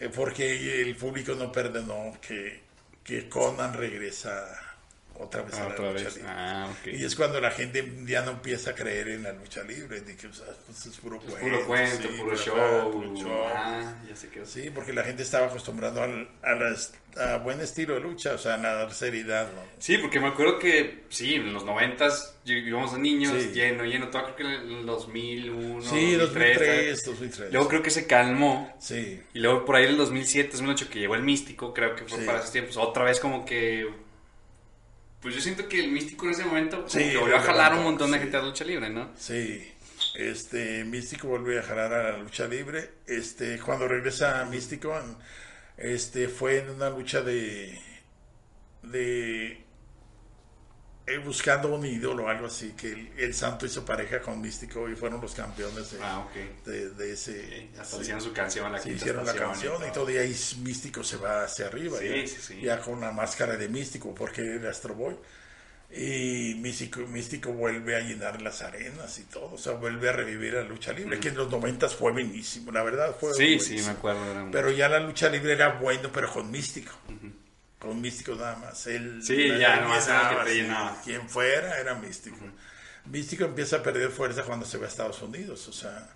[0.00, 2.62] Eh, porque el público no perdonó que,
[3.04, 4.67] que Conan regresa
[5.20, 6.16] otra vez a la Otra lucha vez.
[6.16, 6.30] libre.
[6.32, 6.86] Ah, ok.
[6.94, 10.16] Y es cuando la gente ya no empieza a creer en la lucha libre, de
[10.16, 11.40] que o sea, pues es puro cuento.
[11.40, 12.92] Puro cuento, sí, puro show.
[12.92, 13.42] puro show.
[13.54, 14.44] Ah, ya sé qué.
[14.46, 18.38] Sí, porque la gente estaba acostumbrado al, a, las- a buen estilo de lucha, o
[18.38, 19.62] sea, a la seriedad, ¿no?
[19.78, 23.50] Sí, porque me acuerdo que, sí, en los noventas íbamos a niños, Sí.
[23.52, 26.58] lleno, lleno, todo creo que en el 2001, Sí, 2003.
[26.58, 27.52] 2003, 2003.
[27.52, 28.72] Luego creo que se calmó.
[28.78, 32.04] Sí, Y luego por ahí en el 2007, 2008 que llegó el místico, creo que
[32.04, 32.24] fue Sí.
[32.24, 33.88] para esos tiempos, otra vez como que...
[35.20, 37.74] Pues yo siento que el místico en ese momento como Sí, que volvió a jalar
[37.74, 38.22] un montón de sí.
[38.22, 39.10] gente a lucha libre, ¿no?
[39.16, 39.72] sí.
[40.14, 42.88] Este, Místico volvió a jalar a la lucha libre.
[43.06, 45.16] Este, cuando regresa Místico, en-
[45.76, 47.76] este, fue en una lucha de,
[48.82, 49.64] de,
[51.08, 54.88] eh, buscando un ídolo o algo así, que el, el Santo hizo pareja con Místico
[54.88, 56.64] y fueron los campeones de, Ah, ok.
[56.66, 57.68] de, de ese.
[57.78, 58.02] Hasta sí.
[58.02, 61.44] hicieron su canción, la Sí, hicieron la canción y todo, y ahí Místico se va
[61.44, 62.60] hacia arriba, Sí, ya, sí, sí.
[62.60, 65.16] ya con la máscara de Místico, porque era Astro Boy.
[65.90, 70.52] Y Místico, Místico vuelve a llenar las arenas y todo, o sea, vuelve a revivir
[70.52, 73.84] la lucha libre, que en los noventas fue buenísimo, la verdad fue Sí, sí, buenísimo.
[73.86, 74.48] me acuerdo.
[74.52, 76.92] Pero ya la lucha libre era bueno, pero con Místico.
[77.78, 78.86] Con Místico nada más.
[78.86, 79.86] Él, Sí, ya,
[80.30, 80.56] que te sí.
[80.62, 81.00] llenaba.
[81.04, 82.38] Quien fuera era Místico.
[83.06, 86.08] Místico empieza a perder fuerza cuando se va a Estados Unidos, o sea,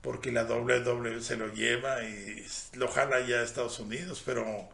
[0.00, 4.68] porque la WWE se lo lleva y lo jala ya a Estados Unidos, pero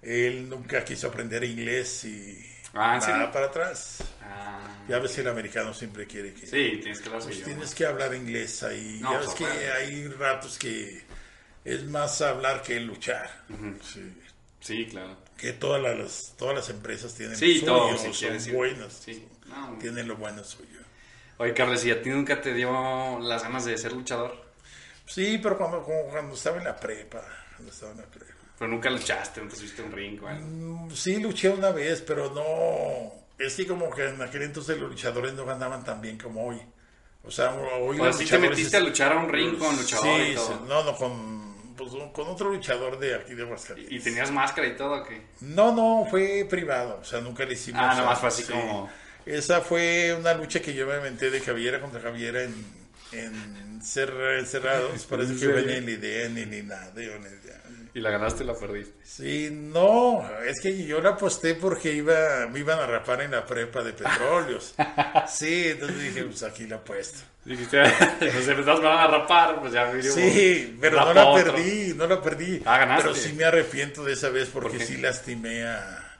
[0.00, 3.98] él nunca quiso aprender inglés y Ah, ¿en nada para atrás.
[4.22, 6.46] Ah, Ya ves que el americano siempre quiere que...
[6.46, 8.98] sí, tienes que hablar Pues tienes que hablar inglés ahí.
[9.02, 9.74] No, ya ves pues, que bueno.
[9.78, 11.02] hay ratos que
[11.66, 13.30] es más hablar que luchar.
[13.82, 14.12] Sí.
[14.60, 15.18] Sí, claro.
[15.42, 18.92] Que todas las, todas las empresas tienen Sí, lo suyo, si quieres son buenas.
[19.04, 19.26] Sí.
[19.48, 20.78] No, Tienen lo bueno suyo.
[21.38, 24.40] Oye, Carlos, ¿y a ti nunca te dio las ganas de ser luchador?
[25.04, 27.22] Sí, pero cuando, cuando estaba en la prepa.
[27.56, 28.32] Cuando estaba en la prepa.
[28.56, 30.46] Pero nunca luchaste, nunca subiste un ring o algo.
[30.46, 33.12] Mm, Sí, luché una vez, pero no.
[33.44, 36.62] Es que como que en aquel entonces los luchadores no ganaban tan bien como hoy.
[37.24, 39.58] O sea, hoy O sea, sí te luchadores metiste es- a luchar a un ring
[39.58, 40.46] con luchador Sí, y todo.
[40.46, 41.51] sí, no, no, con,
[41.90, 43.92] pues, con otro luchador de aquí de Aguascalientes.
[43.94, 45.20] ¿Y tenías máscara y todo qué?
[45.40, 47.82] No, no, fue privado, o sea, nunca le hicimos.
[47.84, 48.52] Ah, nomás fue así sí.
[48.52, 48.90] como-
[49.26, 52.54] Esa fue una lucha que yo me inventé de Javiera contra Javiera en,
[53.12, 55.04] en Cerra- Encerrados.
[55.06, 56.92] Parece que fue ni idea ni, ni nada.
[56.96, 57.60] yo ni idea.
[57.94, 58.94] Y la ganaste y la perdiste.
[59.04, 63.44] Sí, no, es que yo la aposté porque iba, me iban a rapar en la
[63.44, 64.74] prepa de petróleos.
[65.28, 67.18] Sí, entonces dije, pues aquí la apuesto.
[67.44, 67.82] Dijiste,
[68.20, 70.14] pues se me van a rapar, pues ya mínimo.
[70.14, 71.52] Sí, pero no la otro.
[71.54, 72.62] perdí, no la perdí.
[72.64, 73.02] Ah, ganaste.
[73.02, 76.18] Pero sí me arrepiento de esa vez porque sí lastimé a,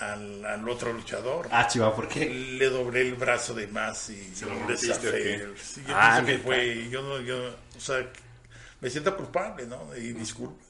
[0.00, 1.48] al, al otro luchador.
[1.50, 2.26] Ah, chiva, ¿por qué?
[2.28, 5.54] Le doblé el brazo de más y ¿Se lo rompiste?
[5.56, 8.06] Sí, yo Ah, que fue, yo no, yo, o sea,
[8.80, 9.96] me siento culpable, ¿no?
[9.96, 10.61] Y disculpas.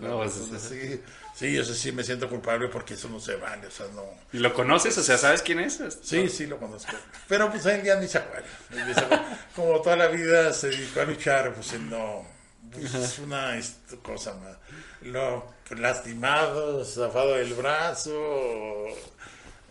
[0.00, 1.00] No, pues, Entonces, sí,
[1.34, 4.04] sí, yo sé, sí me siento culpable porque eso no se vale, o sea, no.
[4.32, 4.96] ¿Y lo conoces?
[4.98, 5.80] O sea, ¿sabes quién es?
[6.02, 6.92] Sí, sí lo conozco.
[7.28, 8.48] Pero pues él ya ni se acuerda.
[9.56, 12.26] Como toda la vida se dedicó a luchar, pues él no.
[12.72, 13.58] Pues, es una
[14.02, 14.56] cosa más.
[15.02, 18.86] Lo lastimado, zafado del brazo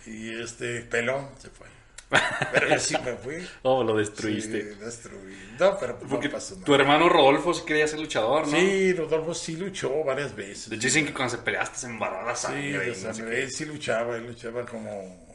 [0.05, 1.67] y este pelón se fue.
[2.09, 3.47] Pero yo sí me fui.
[3.61, 4.63] Oh, lo Sí, destruiste.
[4.75, 5.37] destruí.
[5.59, 6.65] No, pero pues, Porque no pasó nada.
[6.65, 8.57] tu hermano Rodolfo sí quería ser luchador, ¿no?
[8.57, 10.69] Sí, Rodolfo sí luchó varias veces.
[10.69, 12.79] De hecho, dicen que cuando se peleaste se embarró la Sí, sangre.
[12.79, 13.43] de y no sé qué.
[13.43, 15.27] él sí luchaba, él luchaba como,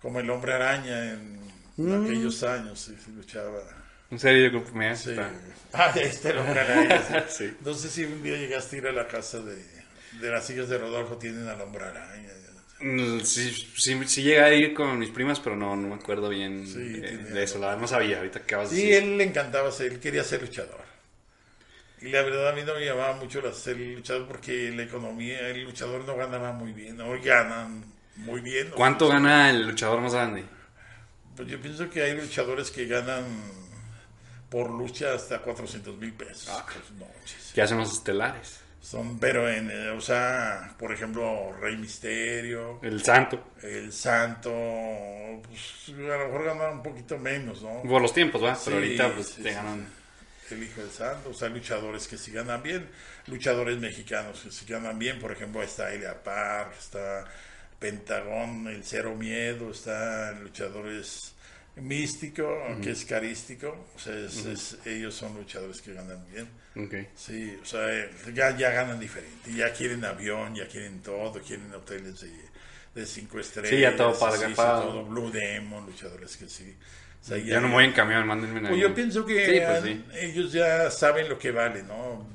[0.00, 1.40] como el hombre araña en,
[1.76, 2.04] Mm.
[2.04, 3.60] aquellos años, sí, sí luchaba.
[4.10, 5.10] En serio, me Sí.
[5.10, 5.30] está.
[5.72, 7.00] Ah, ya está el hombre araña.
[7.00, 7.14] sí.
[7.48, 7.56] Sí.
[7.64, 9.56] No sé si un día llegaste a ir a la casa de,
[10.20, 12.28] de las hijas de Rodolfo, tienen al hombre araña.
[12.82, 16.28] Mm, Sí, sí, sí llegué a ir con mis primas, pero no, no me acuerdo
[16.28, 17.58] bien Sí, eh, de eso.
[17.58, 18.94] La verdad no sabía, ahorita que de Sí, decir.
[18.94, 20.82] él le encantaba ser, él quería ser luchador.
[22.00, 25.48] Y la verdad a mí no me llamaba mucho la ser luchador porque la economía,
[25.48, 27.00] el luchador no ganaba muy bien.
[27.00, 27.84] Hoy ganan
[28.16, 28.70] muy bien.
[28.74, 30.44] ¿Cuánto gana el luchador más grande?
[31.36, 33.24] Pues yo pienso que hay luchadores que ganan
[34.50, 36.48] por lucha hasta 400 mil pesos.
[36.50, 36.66] Ah.
[36.66, 37.06] Pues, no.
[37.54, 38.60] ¿Qué hacen los estelares?
[38.82, 43.54] Son, pero en, eh, o sea, por ejemplo, Rey Misterio, El santo.
[43.62, 44.50] El Santo,
[45.46, 47.82] pues a lo mejor ganan un poquito menos, ¿no?
[47.82, 48.56] Por los tiempos, ¿va?
[48.56, 49.54] Sí, Pero ahorita pues sí, te sí.
[49.54, 49.86] ganan.
[50.50, 52.90] el hijo del santo, o sea, luchadores que sí ganan bien,
[53.26, 57.24] luchadores mexicanos que sí ganan bien, por ejemplo, está Elia Park, está
[57.78, 61.34] Pentagón, el Cero Miedo, está luchadores
[61.76, 62.46] místico,
[62.82, 66.48] que es carístico, o sea, es- es- ellos son luchadores que ganan bien.
[67.16, 67.86] Sí, o sea,
[68.34, 72.30] ya, ya ganan diferente, ya quieren avión, ya quieren todo, quieren hoteles de,
[72.94, 74.82] de cinco estrellas, Sí, ya todo sí, paga- sí, pago.
[74.82, 76.74] todo, Blue Demon, luchadores que sí.
[77.20, 79.60] O sea, Ya no me voy en camión, mándenme en pues yo pienso que Sí,
[79.66, 80.04] pues sí.
[80.14, 82.26] ellos ya saben lo que vale, ¿no?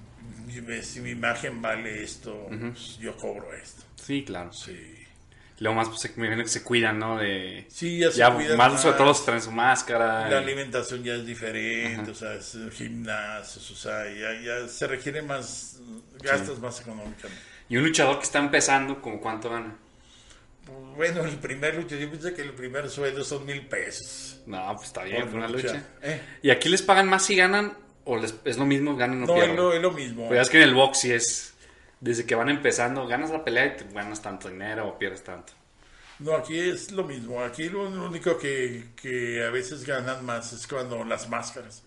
[0.82, 3.84] Si mi imagen vale esto, pues yo cobro esto.
[3.96, 4.52] Sí, claro.
[4.54, 4.97] Sí.
[5.60, 7.18] Luego más, pues, se- se cuidan, ¿no?
[7.18, 7.66] De...
[7.70, 10.30] Sí, ya se Ya, cuidan más sobre todo traen su máscara.
[10.30, 14.86] La y- alimentación ya es diferente, o sea, es gimnasios, o sea, ya, ya se
[14.86, 15.80] requiere más
[16.22, 17.42] gastos más económicamente.
[17.70, 19.76] Y un luchador que está empezando, ¿como cuánto gana?
[20.96, 24.40] Bueno, el primer lucha, yo pienso que el primer sueldo son mil pesos.
[24.46, 25.82] No, pues está bien, una lucha.
[26.02, 27.74] Eh, ¿Y aquí les pagan más si ganan?
[28.04, 29.52] ¿O les, es lo mismo, ganan o No, pierden?
[29.52, 30.28] es lo, es lo mismo.
[30.28, 31.54] Pues es que en el box sí es...
[32.00, 35.54] Desde que van empezando, ganas la pelea y te ganas tanto dinero o pierdes tanto.
[36.20, 37.44] No, aquí es lo mismo.
[37.44, 41.84] Aquí lo, único que, que a veces ganan más es cuando las máscaras.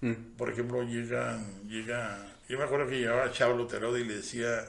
[0.00, 0.36] Mm.
[0.36, 4.64] Por ejemplo, llegan, llega, yo me acuerdo que llegaba Chavo Lutero y le decía,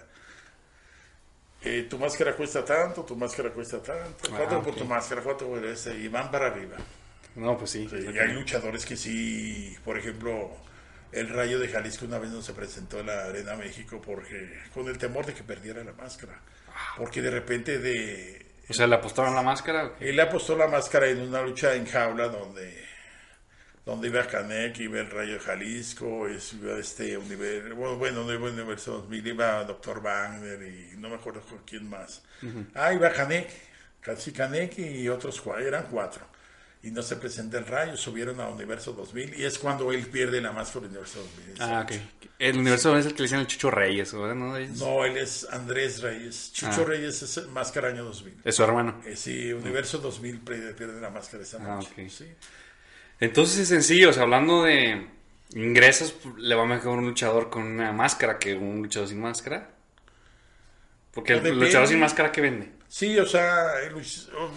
[1.64, 5.22] eh, tu máscara cuesta tanto, tu máscara cuesta tanto, Ah, ¿cuánto por tu máscara?
[5.22, 5.96] ¿Cuánto por ese?
[5.98, 6.78] Y van para arriba.
[7.36, 7.88] No, pues sí.
[7.90, 10.52] Sí, y hay luchadores que sí, por ejemplo,
[11.12, 14.88] el Rayo de Jalisco una vez no se presentó en la Arena México porque con
[14.88, 16.42] el temor de que perdiera la máscara.
[16.96, 19.94] Porque de repente de O sea, ¿le apostaron la máscara?
[20.00, 22.86] él apostó la máscara en una lucha en jaula donde,
[23.86, 28.50] donde iba Canek, iba el Rayo de Jalisco, iba este universo, bueno, bueno, no iba
[28.50, 30.02] Universo 2000, iba Dr.
[30.02, 32.24] Wagner y no me acuerdo con quién más.
[32.74, 33.50] Ah, iba Canek,
[34.02, 36.26] casi Canek y otros cuatro, eran cuatro.
[36.84, 40.42] Y no se presenta el Rayo, subieron a Universo 2000 y es cuando él pierde
[40.42, 41.62] la máscara Universo 2000.
[41.62, 41.92] Ah, ok.
[42.40, 44.34] El universo es el que le el Chucho Reyes, ¿verdad?
[44.34, 44.58] ¿No?
[44.58, 46.52] No, él es Andrés Reyes.
[46.54, 46.86] Chucho Ah.
[46.88, 48.34] Reyes es máscara año 2000.
[48.44, 49.00] es su hermano.
[49.06, 51.90] Eh, sí, Universo 2000 pierde la máscara esa Ah, noche.
[52.06, 52.10] ok.
[52.10, 52.26] sí.
[53.20, 55.06] Entonces es sencillo, o sea, hablando de
[55.54, 59.70] ingresos, le va mejor un luchador con una máscara que un luchador sin máscara.
[61.12, 62.72] Porque el luchador sin máscara, ¿qué vende?
[62.94, 63.94] Sí, o sea, el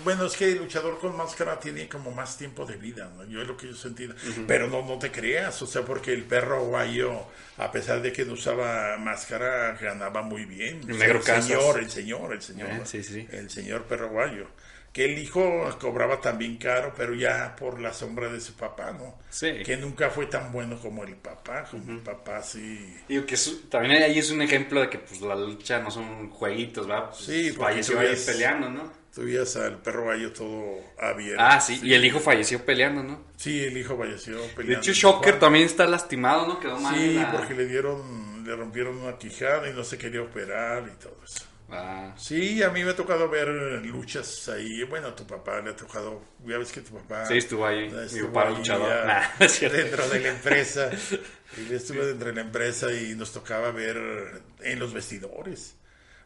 [0.03, 3.23] bueno, es que el luchador con máscara tiene como más tiempo de vida, ¿no?
[3.27, 4.09] Yo es lo que yo sentí.
[4.49, 8.25] Pero no, no te creas, o sea, porque el perro guayo, a pesar de que
[8.25, 10.83] no usaba máscara, ganaba muy bien.
[10.83, 11.45] Sea, Negro el Casas.
[11.47, 12.71] señor, el señor, el señor.
[12.71, 13.29] Eh, sí, sí.
[13.31, 14.49] El señor perro guayo.
[14.95, 19.19] Que el hijo cobraba también caro, pero ya por la sombra de su papá, ¿no?
[19.29, 19.53] Sí.
[19.67, 22.97] Que nunca fue tan bueno como el papá, como el papá sí.
[23.09, 23.37] Digo que
[23.69, 27.11] también ahí es un ejemplo de que pues la lucha no son jueguitos, ¿verdad?
[27.11, 29.05] Pues, Sí, porque falleció ahí peleando, ¿no?
[29.13, 31.43] Tuvías al perro guayo todo abierto.
[31.45, 33.21] Ah, sí, y el hijo falleció peleando, ¿no?
[33.37, 34.81] Sí, el hijo falleció De peleando.
[34.81, 36.61] hecho, Shocker también está lastimado, ¿no?
[36.61, 36.95] Quedó mal.
[36.95, 40.97] Sí, la- porque le dieron, le rompieron una quijada y no se quería operar y
[41.03, 41.47] todo eso.
[41.77, 43.49] Ah, Sí, a mí me ha tocado ver
[43.85, 44.85] luchas ahí.
[44.85, 46.23] Bueno, a tu papá le ha tocado.
[46.47, 47.27] Ya ves que tu papá.
[47.27, 47.87] Sí, estuvo ahí.
[47.87, 48.89] estuvo Mi papá ahí luchador.
[48.89, 49.05] ya
[49.39, 50.91] Nah, dentro de la empresa.
[51.59, 55.77] Él estuvo dentro de la empresa y nos tocaba ver en los vestidores.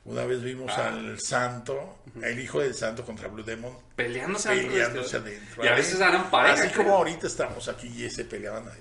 [0.04, 0.88] Una vez vimos Ah.
[0.88, 4.70] al santo, el hijo del santo contra Blue Demon, peleándose adentro.
[4.72, 5.64] peleándose de- adentro.
[5.64, 6.60] Y a veces eran parejas.
[6.60, 8.78] Así como ahorita estamos aquí y se peleaban ahí.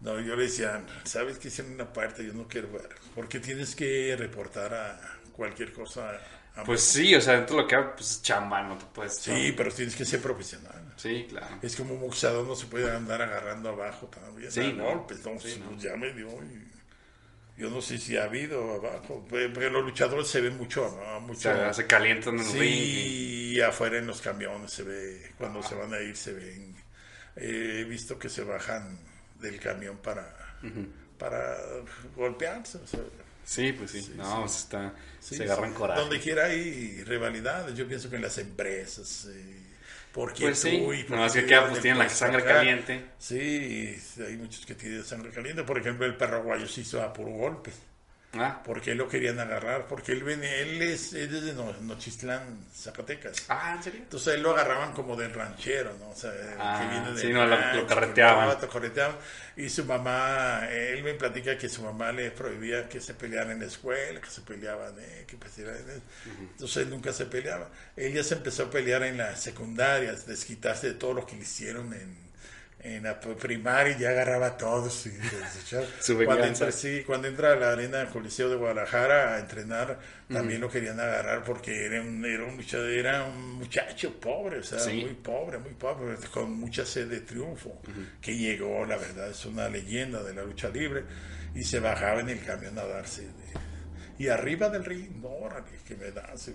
[0.00, 2.26] No, yo le decía, ¿sabes qué hicieron una parte?
[2.26, 2.88] Yo no quiero ver.
[3.14, 5.00] Porque tienes que reportar a
[5.32, 6.10] cualquier cosa.
[6.54, 8.84] a- Pues sí, o sea, dentro de lo que haga, pues es chamba, no te
[8.92, 9.16] puedes.
[9.16, 10.92] sí, pero tienes que ser profesional.
[10.96, 11.58] Sí, claro.
[11.62, 14.52] Es como un boxeador no se puede andar agarrando abajo también.
[14.52, 14.84] Sí, a no.
[14.84, 15.76] golpes, no, Sí, no.
[15.78, 16.28] ya me dio.
[16.44, 16.70] y-
[17.56, 19.24] yo no sé si ha habido abajo.
[19.28, 21.16] Porque los luchadores se ven mucho, ¿no?
[21.18, 21.40] O Mucho.
[21.40, 22.52] sea, se calientan en ring.
[22.52, 26.74] Sí, afuera en los camiones se ve, cuando se van a ir se ven.
[27.36, 28.98] Eh, he visto que se bajan
[29.38, 30.34] del camión para,
[31.18, 31.56] para
[32.16, 32.78] golpearse.
[32.78, 33.00] o sea,
[33.44, 34.12] Sí, pues sí.
[34.16, 35.76] no, pues está, sí, se agarran sí.
[35.76, 36.00] coraje.
[36.00, 39.26] Donde quiera hay rivalidades, yo pienso que en las empresas.
[39.30, 39.58] Eh,
[40.12, 42.54] porque Pues sí, tú y no, es que porque pues, tienen la sangre acá.
[42.56, 43.12] caliente.
[43.18, 45.64] Sí, hay muchos que tienen sangre caliente.
[45.64, 47.72] Por ejemplo, el perro guayo se hizo a puro golpe.
[48.34, 48.62] Ah.
[48.64, 53.44] Porque él lo querían agarrar, porque él, venía, él es, es desde No- Nochistlán, Zacatecas.
[53.48, 54.00] Ah, ¿en serio?
[54.02, 56.08] Entonces él lo agarraban como del ranchero, ¿no?
[56.10, 58.56] O sea, Ah, que viene de sí, no, lo- carreteaban.
[58.56, 59.16] que lo correteaban.
[59.56, 63.60] Y su mamá, él me platica que su mamá le prohibía que se pelearan en
[63.60, 66.00] la escuela, que se peleaban, eh, que eh.
[66.52, 67.68] Entonces él nunca se peleaba.
[67.96, 71.92] Ella se empezó a pelear en la secundaria, desquitarse de todo lo que le hicieron
[71.92, 72.16] en,
[72.84, 75.06] en la primaria ya agarraba a todos.
[75.06, 75.10] Y,
[76.24, 80.60] cuando, entra, sí, cuando entra a la arena del Coliseo de Guadalajara a entrenar, también
[80.60, 84.78] lo querían agarrar porque era un, era un luchador, era un muchacho pobre, o sea,
[84.80, 85.02] Sí.
[85.04, 87.80] muy pobre, muy pobre, con mucha sed de triunfo,
[88.20, 91.04] que llegó, la verdad, es una leyenda de la lucha libre,
[91.54, 93.22] y se bajaba en el camión a darse.
[93.22, 93.32] de-
[94.18, 95.30] y arriba del ring, no,
[95.86, 96.50] que me das.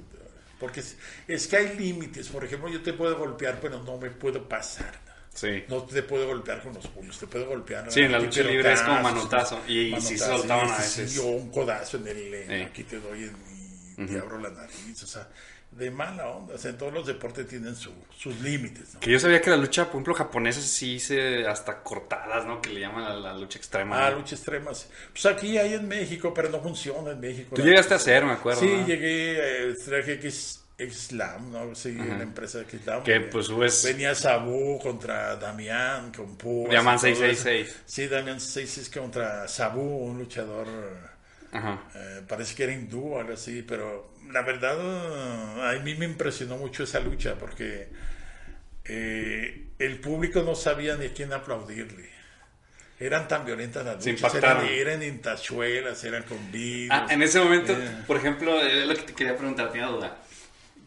[0.60, 0.96] Porque es,
[1.28, 5.07] es que hay límites, por ejemplo, yo te puedo golpear, pero no me puedo pasar.
[5.38, 5.64] Sí.
[5.68, 7.92] No te puedo golpear con los puños, te puedo golpear.
[7.92, 11.02] Sí, en la lucha libre es como manotazo, y- sí manotazo, soltaban y a sí,
[11.02, 11.20] veces.
[11.20, 12.34] O un codazo en el.
[12.34, 12.64] en- Sí.
[12.64, 15.28] Aquí te doy en, y te abro la nariz, o sea,
[15.70, 16.56] de mala onda.
[16.56, 19.00] O sea, en todos los deportes tienen su- sus límites, ¿no?
[19.00, 22.60] Que yo sabía que la lucha, por ejemplo, japonesa sí se hasta cortadas, ¿no?
[22.60, 24.08] Que le llaman la, la lucha extrema.
[24.08, 24.18] Ah, ¿no?
[24.18, 24.74] lucha extrema.
[24.74, 24.88] sí.
[25.12, 27.54] Pues aquí hay en México, pero no funciona en México.
[27.56, 28.62] Tú llegaste a hacer, me acuerdo.
[28.62, 28.88] Sí, ¿no?
[28.88, 31.74] llegué, eh, traje X, Xlam, ¿no?
[31.74, 33.04] Sí, la empresa de Xlam.
[33.04, 37.68] Que, pues, subes- Venía Sabu contra Damián, con y todo 666.
[37.68, 37.78] eso.
[37.86, 40.68] Sí, Damián 666 contra Sabu, un luchador,
[41.52, 41.82] Ajá.
[41.96, 46.06] eh, parece que era hindú o algo así, pero la verdad eh, a mí me
[46.06, 47.88] impresionó mucho esa lucha porque
[48.86, 52.10] eh, el público no sabía ni a quién aplaudirle.
[53.00, 56.90] Eran tan violentas las luchas, eran, eran en tachuelas, eran con vidrios.
[56.92, 58.04] Ah, en ese momento, Eh.
[58.08, 60.18] por ejemplo, es lo que te quería preguntar, tenía duda.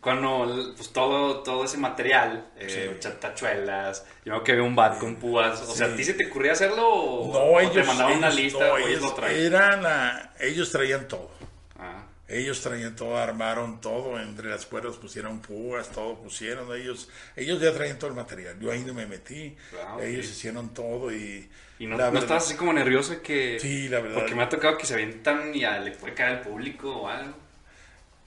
[0.00, 3.08] Cuando, pues todo, todo ese material, eh, Sí.
[3.20, 5.88] tachuelas, yo creo que había un bat con púas, o sea.
[5.88, 8.72] ¿a ti se te ocurría hacerlo o, No, o ellos, te mandaban una lista no,
[8.74, 9.40] o ellos ellos lo traían?
[9.46, 11.30] eran la- ellos traían todo.
[11.78, 17.60] Ah, Ellos traían todo, armaron todo, entre las cuerdas pusieron púas, todo pusieron, ellos ellos
[17.60, 18.56] ya traían todo el material.
[18.60, 19.56] Yo ahí no me metí,
[20.00, 21.50] ellos hicieron todo y...
[21.80, 23.58] y no, no estabas así como nervioso que...
[23.60, 24.20] Sí, la verdad.
[24.20, 27.08] Porque me ha tocado que se avientan y a- le puede caer al público o
[27.08, 27.34] algo.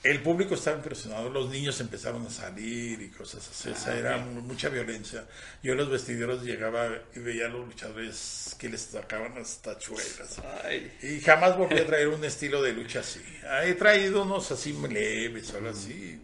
[0.03, 3.97] El público estaba impresionado, los niños empezaron a salir y cosas así, o sea, Ah,
[3.97, 5.25] era mucha violencia.
[5.61, 10.41] Yo en los vestidores llegaba y veía a los luchadores que les sacaban las tachuelas.
[10.65, 10.91] Ay.
[11.01, 13.21] Y jamás volví a traer un estilo de lucha así.
[13.63, 16.21] He traído unos así leves o algo así,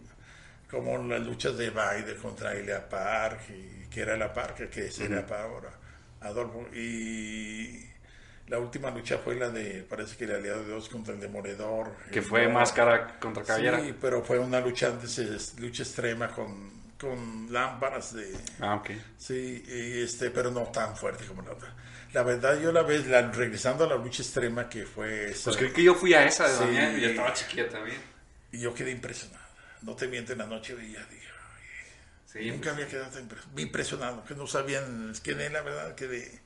[0.70, 5.00] como las luchas de Biden contra Elia Park, y- que era la Park, que es
[5.00, 5.70] Elia Park ahora,
[6.20, 6.68] Adolfo.
[6.74, 7.86] Y
[8.50, 11.94] la última lucha fue la de, parece que el aliado de Dios contra el demoledor.
[12.12, 12.52] Que fue Lord.
[12.52, 13.80] máscara contra cabellera.
[13.80, 18.36] Sí, pero fue una lucha antes, es- lucha extrema con, con lámparas de...
[18.60, 18.90] Ah, ok.
[19.16, 21.74] Sí, y este, pero no tan fuerte como la otra.
[22.12, 25.56] La verdad, yo la vez, la, regresando a la lucha extrema que fue esa, Pues
[25.56, 26.64] creo que yo fui a esa de Sí.
[26.64, 27.98] Damián y yo estaba chiquita también.
[28.50, 29.44] y yo quedé impresionado.
[29.82, 31.28] No te miento, en la noche veía, dije,
[32.26, 35.62] Sí, nunca pues, había quedado tan impres- impresionado, que no sabían, es que de la
[35.62, 36.40] verdad quedé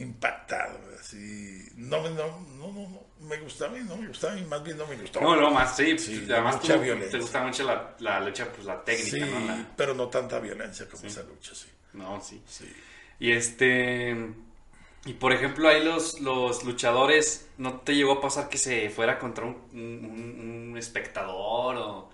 [0.00, 4.62] impactado, así, no, no, no, no, no, me gustaba y no me gustaba, y más
[4.62, 5.20] bien no me gustó.
[5.20, 5.98] No, lo más, sí.
[5.98, 7.10] Sí, además mucha tú- violencia.
[7.12, 9.66] te gusta mucho la, la lucha, pues la técnica, sí, ¿no?
[9.76, 11.66] Pero no tanta violencia como esa lucha, sí.
[11.94, 12.42] no, sí.
[12.46, 12.72] sí.
[13.18, 14.16] Y este...
[15.06, 19.18] Y por ejemplo, ahí los, los luchadores, ¿no te llegó a pasar que se fuera
[19.18, 22.10] contra un, un- un espectador o...?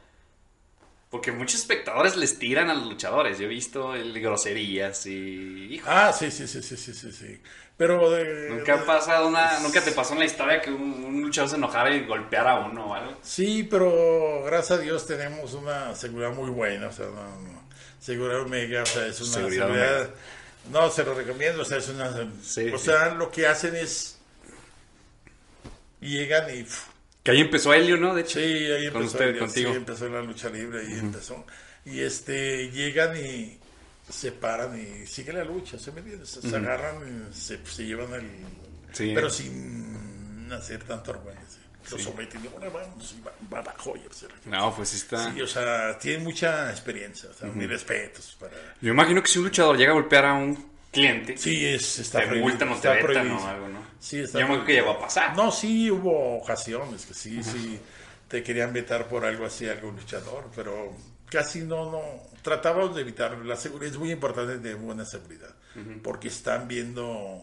[1.11, 3.39] Porque muchos espectadores les tiran a los luchadores.
[3.39, 5.75] Yo he visto el, groserías y...
[5.75, 7.41] hijo, Ah, sí, sí, sí, sí, sí, sí, sí.
[7.77, 9.61] Pero de- nunca ha de- pasado una...
[9.61, 12.67] Nunca te pasó en la historia que un, un luchador se enojara y golpeara a
[12.67, 13.17] uno o algo.
[13.23, 17.63] Sí, pero gracias a Dios tenemos una seguridad muy buena, o sea, no, no.
[18.01, 20.11] seguridad omega, o sea, es una Seguridad seguridad,
[20.71, 22.11] no, se lo recomiendo, o sea, es una,
[22.43, 22.85] Sí, o sí.
[22.87, 24.19] sea, lo que hacen es,
[26.01, 26.89] llegan y, pf,
[27.27, 28.15] Que ahí empezó Helio, ¿no?
[28.15, 28.39] De hecho.
[28.39, 29.71] sí, ahí Con empezó, usted, ya, contigo.
[29.73, 31.45] sí, empezó la lucha libre, ahí empezó,
[31.85, 33.59] y este, llegan y
[34.09, 36.25] se paran y sigue la lucha, ¿se me entiende?
[36.25, 38.31] Se, se agarran y se, se llevan el,
[38.93, 39.11] Sí.
[39.13, 41.59] pero sin hacer tanto argüende, sí.
[41.91, 43.75] Lo someten y ahora vamos y va, va
[44.13, 45.35] se No, pues sí está...
[45.35, 48.53] Sí, o sea, tiene mucha experiencia, o sea, mis respetos para...
[48.81, 52.21] Yo imagino que si un luchador llega a golpear a un cliente, Sí, es, está
[52.21, 52.49] te prohibido.
[52.51, 53.37] multan o te está vetan prohibido.
[53.37, 53.87] o algo, ¿no?
[54.01, 55.37] Sí, está Yo acuerdo que llegó a pasar.
[55.37, 57.79] No, sí, hubo ocasiones que sí, sí,
[58.29, 60.97] te querían vetar por algo así, algún luchador, pero
[61.31, 62.03] casi no, no,
[62.43, 63.43] tratamos de evitarlo.
[63.45, 65.55] La seguridad es muy importante de buena seguridad,
[66.03, 67.43] porque están viendo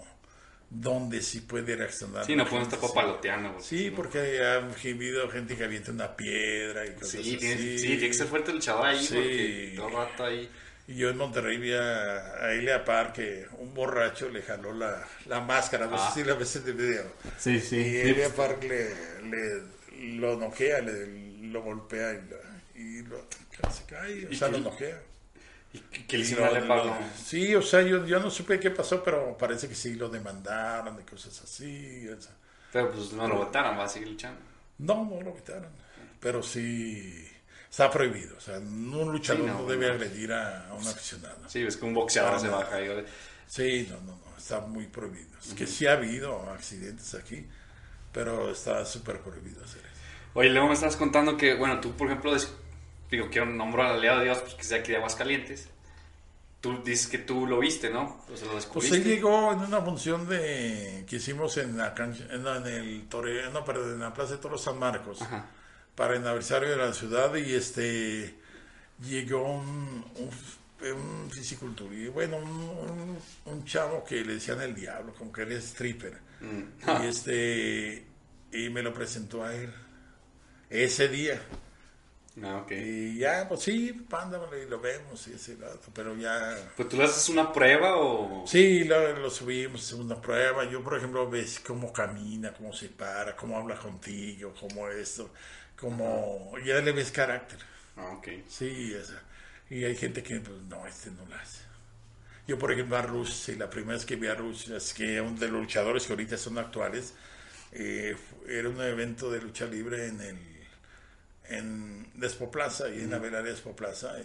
[0.70, 2.26] dónde sí puede reaccionar.
[2.26, 3.60] Sí, no pueden estar papaloteando.
[3.60, 7.38] Sí, porque ha habido gente que avienta una piedra y cosas Sí, así.
[7.38, 9.14] tiene, sí, tiene que ser fuerte el luchador ahí, Sí.
[9.14, 10.50] porque todo rato ahí...
[10.88, 15.02] Y yo en Monterrey vi a, a Elia Park que un borracho le jaló la,
[15.28, 16.10] la máscara, no Ah.
[16.12, 17.04] sé si la ves en el video.
[17.38, 17.78] Sí, sí.
[17.78, 18.90] Y Elia Park le,
[19.30, 23.26] le- lo noquea, le, lo golpea y, lo- y lo,
[23.72, 25.02] se cae, o ¿Y sea, lo noquea.
[25.72, 29.02] ¿Y qué- le Y hicieron lo- Sí, o sea, yo, yo no supe qué pasó,
[29.04, 32.08] pero parece que sí lo demandaron de cosas así.
[32.10, 32.34] o sea.
[32.74, 34.40] Pero pues no lo votaron, va a seguir luchando.
[34.80, 35.70] No, no lo quitaron.
[36.20, 37.30] Pero sí
[37.74, 38.38] está prohibido.
[38.38, 39.94] O sea, un luchador Sí, no, no, debe no.
[39.94, 41.38] agredir a, a un aficionado.
[41.48, 43.04] Sí, es que un boxeador se baja y...
[43.48, 45.36] Sí, no, no, no, está muy prohibido.
[45.44, 47.48] Es que sí ha habido accidentes aquí,
[48.12, 49.90] pero está súper prohibido hacer eso.
[50.36, 52.54] Oye, luego me estabas contando que, bueno, tú, por ejemplo, des-
[53.10, 55.70] digo, quiero nombrar al aliado de Dios, pues que sea aquí de Aguascalientes.
[56.62, 58.24] Tú dices que tú lo viste, ¿no?
[58.32, 58.98] O sea, lo Pues descubriste.
[58.98, 63.08] él llegó en una función de que hicimos en la cancha, en, la- en el
[63.10, 65.22] torre, no, perdón, en la Plaza de Toros San Marcos.
[65.24, 65.48] Ajá.
[65.96, 68.36] Para el aniversario de la ciudad y este
[69.00, 75.44] llegó un, un, un fisiculturista, bueno, un, chavo que le decían el diablo, como que
[75.44, 76.18] era stripper.
[76.42, 77.04] Mm.
[77.04, 78.06] Y este
[78.52, 79.74] y me lo presentó a él
[80.70, 81.42] ese día.
[82.42, 82.72] Ah, ok.
[82.72, 86.98] Y ya, pues sí, pándamelo y lo vemos y ese rato, pero ya Pues tú
[86.98, 88.44] le haces una prueba o...
[88.48, 90.66] Sí, lo, lo subimos, hicimos una prueba.
[90.66, 95.30] Yo, por ejemplo, ves cómo camina, cómo se para, cómo habla contigo, cómo esto,
[95.84, 96.54] cómo...
[96.66, 97.60] Ya le ves carácter.
[97.98, 98.28] Ah, ok.
[98.48, 99.22] Sí, esa.
[99.70, 101.62] Y hay gente que, pues, no, este no lo hace.
[102.48, 105.40] Yo, por ejemplo, a Rush, la primera vez que vi a Rush, es que uno
[105.40, 107.14] de los luchadores que ahorita son actuales,
[107.72, 108.16] eh,
[108.48, 110.38] era un evento de lucha libre en el
[111.50, 114.16] en Despoplaza, y en la velaria Despoplaza,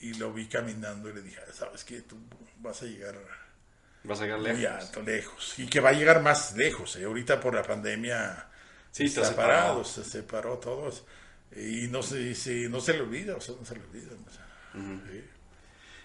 [0.00, 2.18] y, y lo vi caminando y le dije, sabes que tú
[2.60, 3.16] vas a llegar
[4.04, 4.66] Vas a llegar muy lejos.
[4.66, 6.96] alto, lejos, y que va a llegar más lejos.
[6.96, 7.04] eh.
[7.04, 8.48] Ahorita por la pandemia
[8.92, 9.82] Sí, está separado.
[9.84, 11.04] se separó todos,
[11.56, 12.34] y no se,
[12.68, 14.12] no se le olvida, o sea, no se le olvida.
[14.14, 14.46] o sea,
[15.10, 15.24] sí.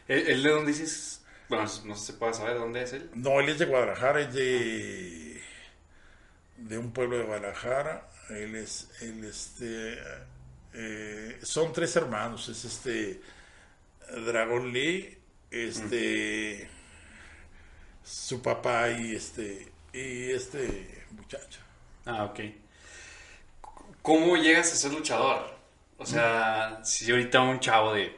[0.07, 1.21] ¿Él, él de dónde dices?
[1.49, 3.09] Bueno, no se puede saber de dónde es él.
[3.13, 5.41] No, él es de Guadalajara, es de,
[6.57, 8.09] de un pueblo de Guadalajara.
[8.29, 9.97] Él es, él este,
[10.73, 13.21] eh, son tres hermanos, es este
[14.25, 15.17] Dragon Lee,
[15.49, 16.69] este,
[18.03, 21.61] su papá y este, y este muchacho.
[22.05, 22.39] Ah, ok.
[24.07, 25.53] ¿Cómo llegas a ser luchador?
[25.97, 28.17] O sea, si ahorita un chavo de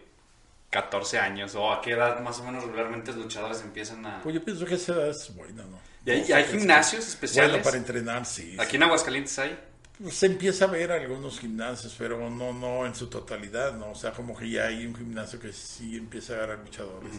[0.69, 4.21] 14 años o a qué edad más o menos regularmente los luchadores empiezan a...
[4.21, 5.79] Pues yo pienso que esa edad es buena, ¿no?
[6.05, 7.53] ¿Y hay, gimnasios especiales?
[7.53, 8.55] Bueno, para entrenar, sí.
[8.59, 9.59] Aquí en Aguascalientes hay.
[9.99, 13.89] Pues se empieza a ver algunos gimnasios, pero no, no en su totalidad, ¿no?
[13.89, 17.15] O sea, como que ya hay un gimnasio que sí empieza a agarrar luchadores.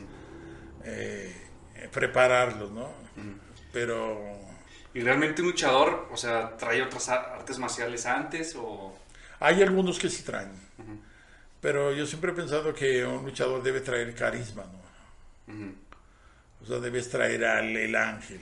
[0.85, 1.35] Eh,
[1.75, 2.89] eh, prepararlos, ¿no?
[3.73, 4.50] Pero
[4.95, 8.97] ¿Y realmente un luchador, o sea, trae otras artes marciales antes o...?
[9.41, 10.51] hay algunos que sí traen.
[11.61, 14.81] Pero yo siempre he pensado que un luchador debe traer carisma, ¿no?
[16.63, 18.41] O sea, debes traer al el ángel.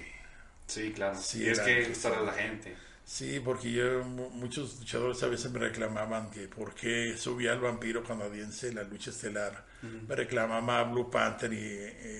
[0.66, 1.18] Sí, claro.
[1.18, 2.76] Sí, y es era que gustarle a la gente.
[3.04, 7.60] Sí, porque yo, mu- muchos luchadores a veces me reclamaban que por qué subía al
[7.60, 9.64] vampiro canadiense en la lucha estelar.
[10.08, 11.58] Me reclamaba a Blue Panther y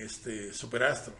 [0.03, 1.13] este Superastro.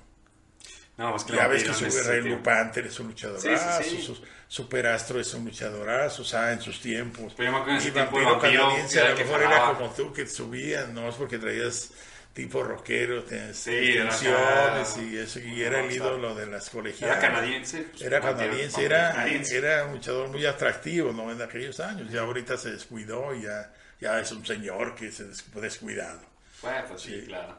[1.00, 2.22] No, es que Ya ves que Super Rey.
[2.22, 4.02] Blue Panther es un luchadorazo, Sí, sí, sí.
[4.04, 7.34] su- Superastro es un luchadorazo, o sea, en sus tiempos.
[7.38, 9.74] Pero yo me acuerdo en ese y tiempo Vampiro canadiense era a lo mejor era
[9.74, 11.92] como tú que subían, no es porque traías
[12.34, 17.18] tipo rockero, tensiones acá- y eso, y era el ídolo de las colegialas.
[17.18, 17.82] Era canadiense.
[17.84, 19.58] pues, Era canadiense, era, canadiense.
[19.58, 21.32] era un luchador muy atractivo ¿no?
[21.32, 22.12] en aquellos años.
[22.12, 23.72] Ya ahorita se descuidó y ya,
[24.02, 26.22] ya es un señor que se des- descuidado.
[26.62, 27.26] Bueno, pues sí, Sí.
[27.28, 27.58] claro.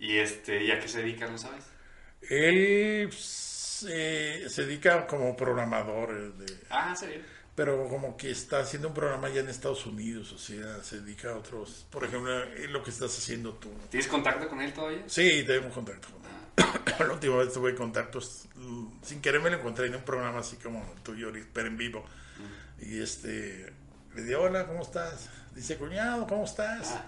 [0.00, 1.64] ¿Y este, ¿y a qué se dedica, no sabes?
[2.22, 6.94] Él se, se dedica como programador, eh, de- Ah,
[7.54, 11.30] pero como que está haciendo un programa ya en Estados Unidos, o sea, se dedica
[11.30, 11.86] a otros.
[11.90, 13.70] Por ejemplo, es lo que estás haciendo tú.
[13.90, 15.02] ¿Tienes contacto con él todavía?
[15.06, 16.28] Sí, tenemos contacto con él.
[16.98, 20.56] La última vez tuve contactos, mm, sin querer me lo encontré en un programa así
[20.56, 22.04] como tuyo, pero en vivo.
[22.80, 23.72] Y este,
[24.14, 25.28] le dije, hola, ¿cómo estás?
[25.54, 26.92] Dice, cuñado, ¿cómo estás?
[26.94, 27.04] Ah.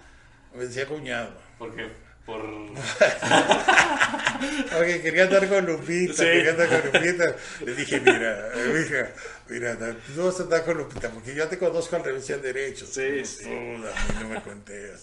[0.55, 1.33] Me decía cuñado.
[1.59, 1.89] Porque
[2.25, 2.41] por...
[4.81, 6.23] Oye, quería andar con Lupita, Sí.
[6.25, 7.37] quería andar con Lupita.
[7.65, 8.51] Le dije, mira,
[8.81, 9.11] hija,
[9.49, 12.43] mira, no, vas a andar con Lupita, porque yo te conozco al revés y al
[12.43, 12.87] derecho.
[12.87, 13.45] Sí, sí.
[13.45, 15.03] tú, a mí no me conteas.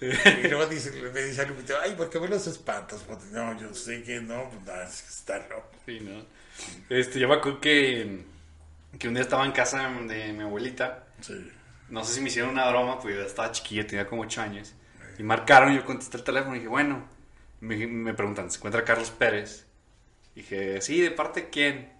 [0.00, 3.02] Y luego dice, me dice a Lupita, ay, ¿por qué me los espantas?
[3.06, 5.70] Pues, no, yo sé que no, pues que está loco.
[5.86, 6.24] Sí, ¿no?
[6.88, 8.24] Este, yo me acuerdo que,
[8.98, 11.04] que un día estaba en casa de mi abuelita.
[11.20, 11.52] Sí.
[11.90, 14.74] No sé si me hicieron una broma, pues yo estaba chiquilla, tenía como 8 años.
[15.18, 17.06] Y marcaron, y yo contesté el teléfono y dije, bueno,
[17.60, 19.66] me, me preguntan, ¿se encuentra Carlos Pérez?
[20.34, 21.92] Dije, sí, ¿de parte de quién?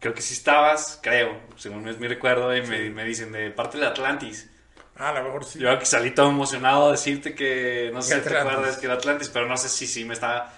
[0.00, 3.78] Creo que sí estabas, creo, según es mi recuerdo, y me, me dicen, de parte
[3.78, 4.50] de Atlantis.
[4.96, 5.58] Ah, a lo mejor sí.
[5.58, 8.86] Yo aquí salí todo emocionado a decirte que no sé Que si te acuerdas que
[8.86, 10.52] era Atlantis, pero no sé si sí me estaba.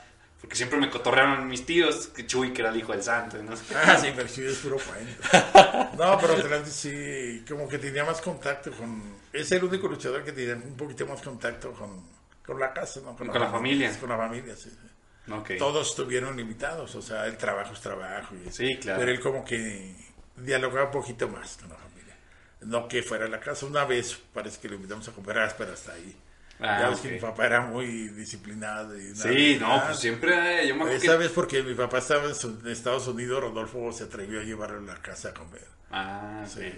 [0.45, 3.43] Porque siempre me cotorrearon mis tíos que Chuy, que era el hijo del santo.
[3.43, 3.53] ¿no?
[3.75, 5.23] Ah, sí, pero sí es puro cuento.
[5.97, 9.03] No, pero Atlantis sí, como que tenía más contacto con...
[9.33, 12.05] Es el único luchador que tenía un poquito más contacto con,
[12.45, 13.17] con la casa, ¿no?
[13.17, 13.99] Con la familia.
[13.99, 14.69] Con la familia, sí.
[14.69, 15.33] sí.
[15.33, 15.53] Ok.
[15.59, 18.35] Todos estuvieron limitados, o sea, el trabajo es trabajo.
[18.35, 18.99] y- Sí, claro.
[19.01, 19.97] Pero él como que
[20.37, 22.17] dialogaba un poquito más con la familia.
[22.61, 23.65] No que fuera a la casa.
[23.65, 26.15] Una vez parece que lo invitamos a comer, pero hasta ahí.
[26.61, 28.97] Ah, ya ves que mi papá era muy disciplinado.
[28.99, 30.63] Y Sí, no, pues siempre.
[30.63, 31.19] eh, Yo me acuerdo Esa que.
[31.19, 35.03] vez porque mi papá estaba en Estados Unidos, Rodolfo se atrevió a llevarlo a la
[35.03, 35.67] casa a comer.
[35.91, 36.61] Ah, sí.
[36.63, 36.73] Sí.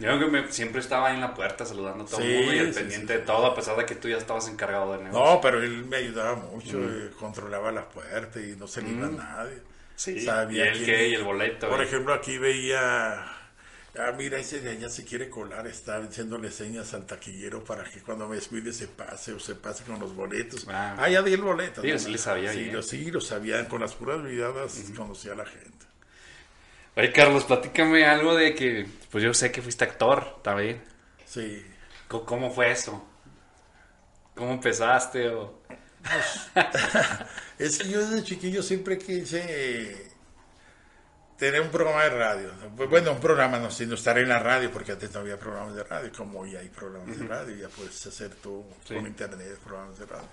[0.00, 2.34] Yo creo que me- siempre estaba ahí en la puerta saludando a todo el Sí,
[2.36, 3.18] mundo y al sí, pendiente sí.
[3.20, 5.34] de todo, a pesar de que tú ya estabas encargado del negocio.
[5.34, 9.08] No, pero él me ayudaba mucho, eh, controlaba la puerta y no se le iba
[9.08, 9.58] a nadie.
[9.96, 11.68] Sí, Sabía y el qué, y el boleto.
[11.68, 13.26] Por y- ejemplo, aquí veía,
[13.98, 18.00] ah, mira, ese de allá se quiere colar, está haciéndole señas al taquillero para que
[18.00, 20.66] cuando me descuide se pase o se pase con los boletos.
[20.68, 20.96] Ah.
[20.98, 21.82] Ah, ya di el boleto.
[21.82, 25.36] Sí, sí le sabía sí, lo, sí, lo sabían, con las puras miradas conocía a
[25.36, 25.86] la gente.
[26.96, 28.86] Oye, Carlos, platícame algo de que.
[29.10, 30.82] Pues yo sé que fuiste actor también.
[31.24, 31.64] Sí.
[32.08, 33.06] ¿Cómo fue eso?
[34.34, 35.28] ¿Cómo empezaste?
[35.28, 35.60] O...
[37.58, 40.07] Es que yo desde chiquillo siempre quise
[41.38, 42.50] tener un programa de radio.
[42.88, 45.84] Bueno, un programa, no, sino estar en la radio, porque antes no había programas de
[45.84, 48.94] radio, como hoy hay programas de radio, ya puedes hacer tú Sí.
[48.94, 50.28] con internet programas de radio.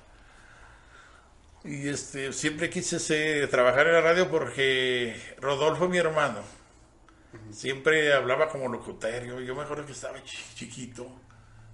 [1.63, 6.41] Y este, siempre quise ser- trabajar en la radio porque Rodolfo, mi hermano,
[7.51, 9.39] siempre hablaba como locutorio.
[9.41, 11.07] Yo me acuerdo que estaba chi- chiquito,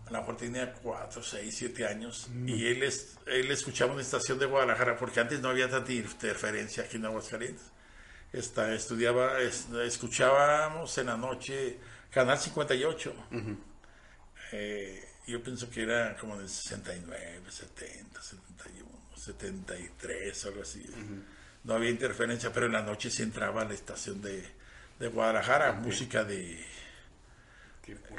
[0.07, 4.39] a lo mejor tenía 4, 6, 7 años, y él, es, él escuchaba una estación
[4.39, 7.63] de Guadalajara, porque antes no había tanta interferencia aquí en Aguascalientes.
[8.33, 11.77] Esta, estudiaba, es- escuchábamos en la noche
[12.11, 13.13] Canal 58.
[14.53, 20.83] Eh, yo pienso que era como en el 69, 70, 71, 73, algo así.
[21.63, 24.43] No había interferencia, pero en la noche sí entraba a la estación de,
[24.99, 26.65] de Guadalajara, música de...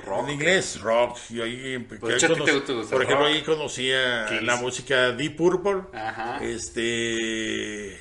[0.04, 0.28] Rock.
[0.28, 1.18] En inglés, rock.
[1.30, 3.34] Yo ahí, Pues, que ahí ¿a ti te conocí- gusta- gusta por ejemplo, rock?
[3.34, 6.44] ahí conocía la música Deep Purple, Ajá.
[6.44, 7.98] este...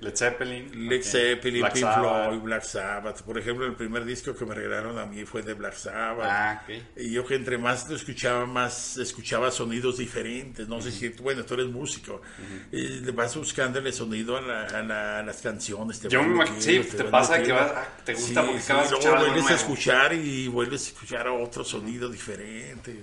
[0.00, 0.88] Led Zeppelin.
[0.88, 1.02] Led.
[1.02, 2.26] Zeppelin, Black Pink Sabbath.
[2.28, 3.22] Floyd, Black Sabbath.
[3.22, 6.28] Por ejemplo, el primer disco que me regalaron a mí fue de Black Sabbath.
[6.30, 6.74] Ah, ok.
[6.98, 10.68] Y yo que entre más lo escuchaba, más escuchaba sonidos diferentes.
[10.68, 12.22] No sé si, bueno, tú eres músico.
[12.70, 15.98] Y le vas buscándole sonido a, la- a la- a las canciones.
[15.98, 19.18] te Yo me sí, te pasa que vas- ah, te gusta porque acabas de escuchar
[19.18, 22.96] vuelves a escuchar y vuelves a escuchar otro sonido diferente.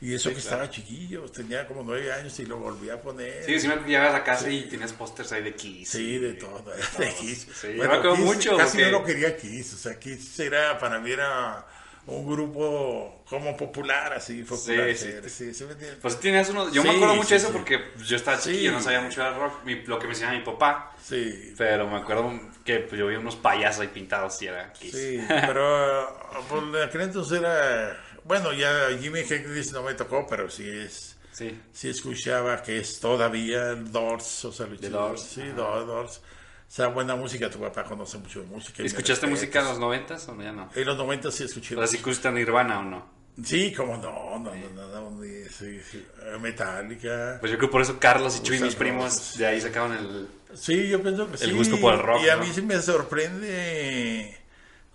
[0.00, 3.44] Y eso que estaba chiquillo, tenía como nueve años y lo volví a poner.
[3.44, 5.88] Sí, sí me llegabas a casa y tenías pósters ahí de Kiss.
[5.90, 6.62] Sí, de todo.
[6.98, 7.48] De Kiss.
[7.60, 9.74] Sí, yo me acuerdo Kiss mucho, Casi no lo quería Kiss.
[9.74, 11.66] O sea, Kiss era, para mí era
[12.06, 14.94] un grupo como popular, así, popular.
[14.96, 15.64] sí, Sí, sí, sí?
[16.00, 16.72] Pues tenías unos...
[16.72, 17.52] Yo me Sí, acuerdo mucho sí, de eso sí.
[17.52, 18.50] porque yo estaba Sí.
[18.52, 19.64] chiquillo, no sabía mucho de rock.
[19.64, 20.94] Mi- lo que me enseñaba mi papá.
[21.02, 22.32] Sí, Pero me acuerdo
[22.64, 24.92] que pues, yo vi unos payasos ahí pintados y era Kiss.
[24.92, 26.18] sí, pero
[26.48, 31.58] por aquel entonces era, bueno, ya Jimmy Hendrix no me tocó, pero sí es, Sí.
[31.72, 35.52] sí escuchaba que es todavía Doors, o sea, chicos, Doors, sí, ajá.
[35.52, 36.18] Doors.
[36.18, 38.82] O sea, buena música, tu papá conoce mucho de música.
[38.82, 40.68] ¿Escuchaste música en los noventas o ya no?
[40.74, 41.74] En los 90 sí escuché.
[41.74, 43.18] O sea, ¿sí escuchaste Nirvana o no?
[43.42, 47.38] Sí, como no, no, no, no, no, sí, sí, eh, Metallica.
[47.40, 50.28] Pues yo creo por eso Carlos y Chuy, mis primos, de ahí sacaban el...
[50.54, 51.44] Sí, yo pienso que.
[51.44, 54.37] El gusto por el rock, Y a mí sí me sorprende,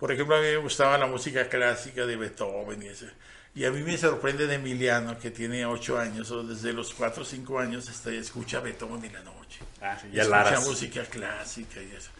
[0.04, 3.06] por ejemplo, a mí me gustaba la música clásica de Beethoven y eso.
[3.54, 7.22] Y a mí me sorprende de Emiliano, que tiene ocho años, o desde los cuatro
[7.22, 9.60] o cinco años, hasta escucha Beethoven en la noche.
[9.80, 10.66] Ah, sí, escucha Laras.
[10.68, 12.10] música clásica y eso.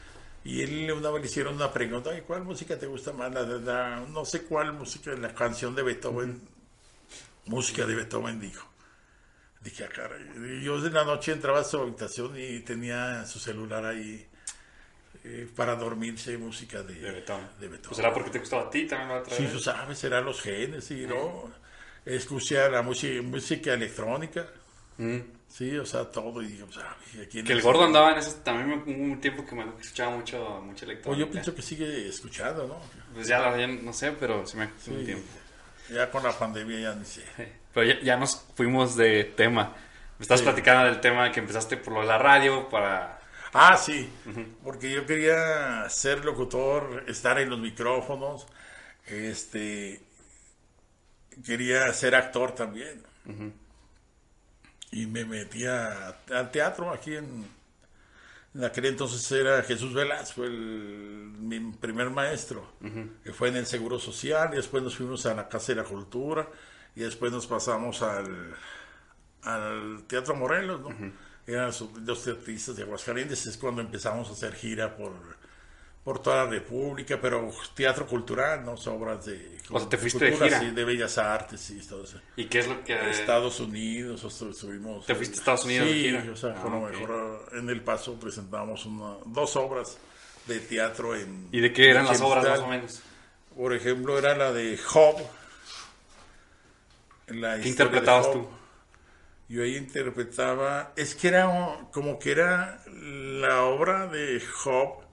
[0.45, 3.31] Y él una vez le hicieron una pregunta, "Ay, ¿cuál música te gusta más?
[3.35, 6.41] La, la- no sé cuál música, la canción de Beethoven,
[7.45, 8.67] música de Beethoven dijo.
[9.61, 10.23] Dije, ah, caray.
[10.61, 14.27] Y Yo de la noche entraba a su habitación y tenía su celular ahí
[15.25, 17.47] eh, para dormirse música de, De Beethoven.
[17.59, 17.89] de Beethoven.
[17.89, 20.41] Pues era porque te gustaba a ti también la otra Sí, tú sabes, serán los
[20.41, 21.51] genes, y no.
[22.05, 24.47] Escuché la música, música electrónica,
[24.99, 25.19] Mm.
[25.49, 26.41] sí, o sea, todo.
[26.43, 29.45] Y digo, pues, ah, ¿a quién Que el gordo andaba en eso también un tiempo
[29.45, 31.25] que me escuchaba mucho, mucho Pues electrónica.
[31.27, 32.79] yo pienso que sigue escuchando, ¿no?
[33.15, 35.05] Pues ya, la- ya no sé, pero se me hace un Sí.
[35.07, 35.27] tiempo.
[35.91, 37.23] Ya con la pandemia ya ni sé.
[37.75, 39.75] Pero ya, ya nos fuimos de tema.
[40.19, 40.45] Me estás Sí.
[40.45, 43.14] platicando del tema que empezaste por lo de la radio para...
[43.55, 44.11] Ah, sí,
[44.65, 48.47] porque yo quería ser locutor, estar en los micrófonos,
[49.07, 50.03] este,
[51.45, 53.03] quería ser actor también.
[54.91, 57.47] Y me metí a- al teatro aquí en,
[58.55, 62.73] en aquel entonces era Jesús Velasco, el, mi primer maestro,
[63.23, 65.85] que fue en el Seguro Social, y después nos fuimos a la Casa de la
[65.89, 66.49] Cultura,
[66.95, 68.55] y después nos pasamos al,
[69.43, 70.89] al Teatro Morelos, ¿no?
[71.47, 71.67] Eran
[72.07, 75.13] los, teatristas de Aguascalientes, es cuando empezamos a hacer gira por,
[76.03, 78.73] por toda la República, pero teatro cultural, ¿no?
[78.91, 80.71] Obras de, O sea, te fuiste de cultura, gira.
[80.71, 82.19] sí, de Bellas Artes y todo eso.
[82.37, 83.11] ¿Y qué es lo que...
[83.11, 85.05] Estados Unidos, o estu- estuvimos.
[85.05, 86.25] ¿Te fuiste a Estados Unidos de Sí, gira?
[86.33, 86.91] o sea, Ah, con lo ok.
[86.93, 89.99] mejor en El Paso presentamos una, dos obras
[90.47, 91.49] de teatro en.
[91.53, 93.03] ¿Y de qué eran las obras más o menos?
[93.55, 95.17] Por ejemplo, era la de Job.
[97.29, 98.49] La ¿Qué interpretabas de tú?
[99.49, 100.93] Yo ahí interpretaba.
[100.97, 101.47] Es que era
[101.93, 105.05] como que era la obra de Job,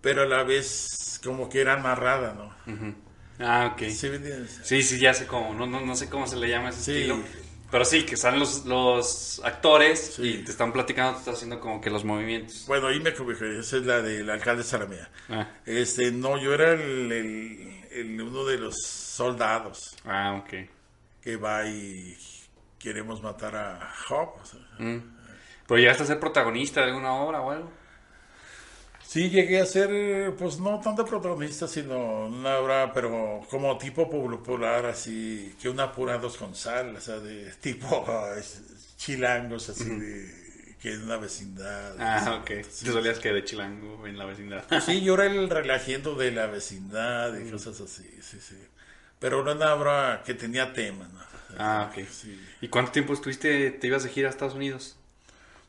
[0.00, 2.54] pero a la vez como que era narrada, ¿no?
[3.38, 3.82] Ah, ok.
[3.88, 4.08] ¿Sí?
[4.62, 6.92] Sí, sí, ya sé cómo, no, no, no sé cómo se le llama ese Sí.
[6.92, 7.18] estilo.
[7.70, 10.22] Pero sí, que están los, los actores Sí.
[10.40, 12.64] y te están platicando, te estás haciendo como que los movimientos.
[12.68, 15.10] Bueno, ahí me equivoqué, esa es la del alcalde Salamea.
[15.28, 20.68] Ah, Este, no, yo era el, el- el- uno de los soldados ah ok.
[21.20, 22.16] que va y
[22.84, 24.34] queremos matar a Job.
[24.40, 24.60] o sea.
[24.78, 25.00] Mm.
[25.66, 27.72] ¿Pero llegaste a ser protagonista de alguna obra o algo?
[29.02, 34.84] Sí, llegué a ser, pues no tanto protagonista, sino una obra, pero como tipo popular,
[34.86, 38.04] así, que una pura dos con sal, o sea, de tipo
[38.96, 41.94] chilangos, así, de, que es una vecindad.
[41.98, 42.64] Ah, ok.
[42.68, 42.84] Sí.
[42.84, 44.64] Te solías que de chilango en la vecindad.
[44.84, 48.58] Sí, yo era el relajiendo de la vecindad y cosas así, sí, sí.
[49.20, 51.33] Pero era una obra que tenía tema, ¿no?
[51.58, 52.04] Ah, ok.
[52.10, 52.40] Sí.
[52.60, 54.96] ¿Y cuánto tiempo estuviste, te ibas de gira a Estados Unidos?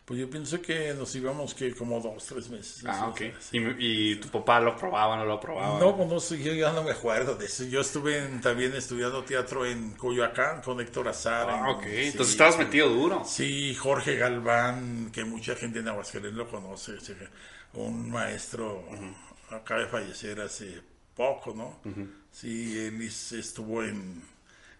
[0.05, 2.83] Pues yo pienso que nos íbamos que como dos, tres meses.
[2.86, 3.21] Ah, ok.
[3.53, 5.79] ¿Y, y tu papá lo probaba, no lo probaba?
[5.79, 7.63] No, pues no sé, yo ya no me acuerdo de eso.
[7.63, 11.47] Yo estuve en- también estudiando teatro en Coyoacán con Héctor Azar.
[11.49, 11.83] Ah, en- ok.
[11.86, 13.23] sí, Entonces estabas metido duro.
[13.25, 16.91] Sí, Jorge Galván, que mucha gente en Aguascalientes lo conoce,
[17.73, 18.88] un maestro
[19.49, 20.81] acaba de fallecer hace
[21.15, 21.79] poco, ¿no?
[22.31, 24.21] Sí, él estuvo en,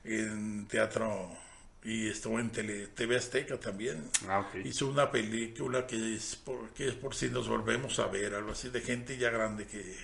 [0.05, 1.35] en teatro
[1.83, 4.09] y estuvo en tele, TV Azteca también.
[4.27, 4.47] Ah.
[4.63, 8.51] Hizo una película que es, por, que es por si nos volvemos a ver, algo
[8.51, 9.95] así, de gente ya grande que,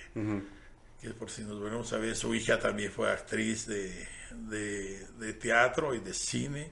[1.00, 2.14] que es por si nos volvemos a ver.
[2.14, 4.06] Su hija también fue actriz de,
[4.48, 6.70] de, de teatro y de cine.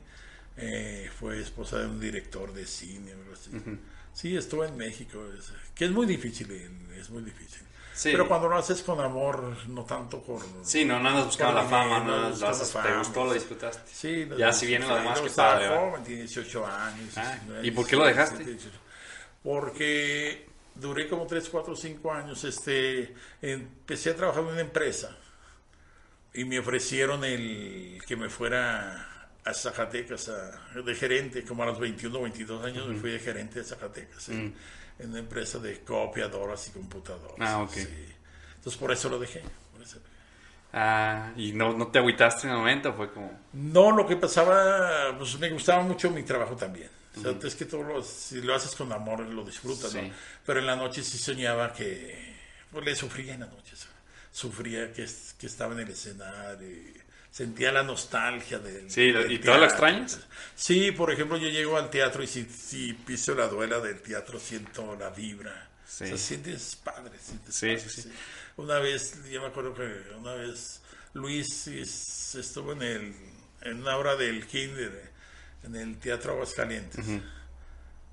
[0.57, 3.51] Eh, fue esposa de un director de cine, algo así.
[4.13, 6.51] Sí, estuvo en México, es- que es muy difícil,
[6.99, 7.63] es muy difícil.
[8.01, 8.13] Sí.
[8.13, 10.41] Pero cuando lo haces con amor, no tanto por...
[10.63, 13.39] Sí, no, no andas buscando la fama, no, no lo haces, te gustó, lo sí.
[13.41, 13.91] disfrutaste.
[13.93, 17.19] Sí, los Ya si viene lo sí, demás, que estaba joven, tiene 18 años.
[17.19, 18.37] Ah, 19 ¿y por qué lo dejaste?
[18.43, 18.79] 17, 18.
[19.43, 20.47] Porque
[20.77, 22.43] duré como 3, 4, 5 años.
[22.45, 25.15] Este, empecé a trabajar en una empresa
[26.33, 31.79] y me ofrecieron el que me fuera a Zacatecas a- de gerente, como a los
[31.79, 34.55] 21, 22 años me fui de gerente de Zacatecas en,
[35.01, 37.37] en una empresa de copiadoras y computadoras.
[37.41, 37.73] Ah, ok.
[37.73, 37.89] sí.
[38.57, 39.43] Entonces por eso lo dejé.
[39.73, 39.99] por eso.
[40.73, 42.93] Ah, ¿y no, no te agüitaste en el momento?
[42.95, 43.33] Fue como...
[43.53, 46.91] No, lo que pasaba, pues me gustaba mucho mi trabajo también.
[47.17, 50.01] O sea, es que todo lo, si lo haces con amor, lo disfrutas, ¿no?
[50.01, 50.13] Sí.
[50.47, 52.37] Pero en la noche sí soñaba que,
[52.71, 54.01] pues le sufría en la noche, ¿sabes?
[54.31, 55.07] sufría que,
[55.39, 57.00] que estaba en el escenario, y
[57.31, 59.65] sentía la nostalgia del Sí, del ¿y lo teatro.
[59.65, 60.21] extrañas?
[60.55, 64.39] Sí, por ejemplo, yo llego al teatro y si, si piso la duela del teatro
[64.41, 65.69] siento la vibra.
[65.87, 66.05] Sí.
[66.05, 68.13] O sea, sientes padre, sientes Sí, padre, sí, sí.
[68.57, 69.83] Una vez, yo me acuerdo que
[70.17, 70.81] una vez
[71.15, 73.15] Luis es- estuvo en el
[73.63, 75.11] en una obra del Kinder
[75.65, 77.05] en el Teatro Aguascalientes.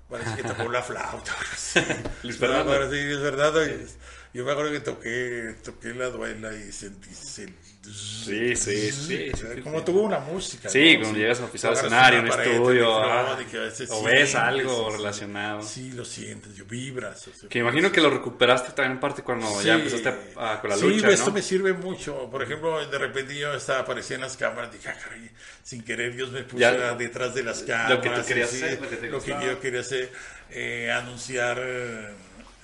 [0.08, 1.34] Parece que tocó la flauta.
[2.22, 2.70] Luis Fernando.
[2.70, 3.56] verdad.
[3.56, 3.86] oye,
[4.34, 7.08] Yo me acuerdo que toqué, toqué la duela y sentí
[7.42, 7.54] el-
[7.90, 9.30] Sí, sí, sí.
[9.32, 9.84] sí, como sí.
[9.86, 10.68] tuvo una música.
[10.68, 11.00] Sí, ¿no?
[11.04, 14.96] cuando llegas a pisar el escenario, un estudio, ah, a veces o ves algo sí,
[14.98, 15.62] relacionado.
[15.62, 17.26] Sí, lo sientes, yo vibras.
[17.28, 19.80] o sea, Que imagino que lo recuperaste también en parte cuando ya Sí.
[19.80, 21.32] empezaste a- con la Sí, lucha, esto ¿no?
[21.32, 22.28] me sirve mucho.
[22.30, 25.30] Por ejemplo, de repente yo estaba aparecía en las cámaras, dije, ah, caray,
[25.62, 27.90] sin querer Dios me puso Ya- detrás de las cámaras.
[27.90, 30.12] lo que tú querías sí, hacer, lo que te lo que yo quería hacer,
[30.50, 32.08] eh, anunciar eh,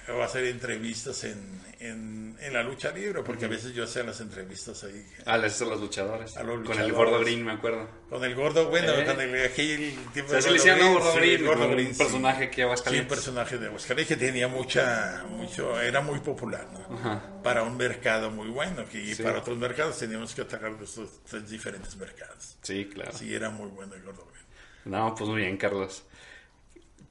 [0.09, 4.21] o hacer entrevistas en, en, en la lucha libre, porque a veces yo hacía las
[4.21, 5.07] entrevistas ahí.
[5.25, 6.37] Ah, hizo a los luchadores.
[6.37, 6.93] A los Con el luchadores.
[6.95, 7.89] gordo Green, me acuerdo.
[8.11, 9.05] Con el gordo, bueno, Eh.
[9.07, 11.99] con el aquel tiempo O sea, a Gordo sí, Green, el Gordo Green, un sí.
[11.99, 13.09] personaje que Sí, un Aguascalientes.
[13.17, 17.43] personaje de Aguascalientes que tenía mucha, mucho, era muy popular, ¿no?
[17.43, 19.23] Para un mercado muy bueno, que y Sí.
[19.23, 22.57] para otros mercados teníamos que atacar estos tres diferentes mercados.
[22.63, 23.13] Sí, claro.
[23.17, 24.27] Sí, era muy bueno el gordo.
[24.31, 24.45] Green.
[24.85, 26.05] No, pues muy bien, Carlos.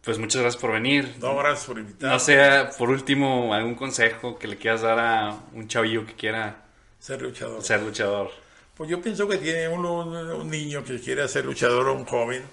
[0.03, 1.15] Pues muchas gracias por venir.
[1.19, 2.13] No, gracias por invitarme.
[2.13, 2.37] No sé,
[2.77, 6.65] por último, algún consejo que le quieras dar a un chavillo que quiera
[6.99, 7.61] Ser luchador.
[7.63, 8.31] ser luchador.
[8.75, 12.43] Pues yo pienso que tiene un, un niño que quiere ser luchador o un joven,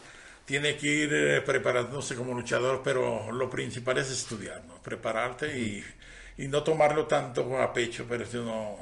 [0.45, 4.75] tiene que ir eh, preparándose como luchador, pero lo principal es estudiar, ¿no?
[4.83, 5.85] Prepararte y,
[6.39, 8.77] y no tomarlo tanto a pecho, pero sino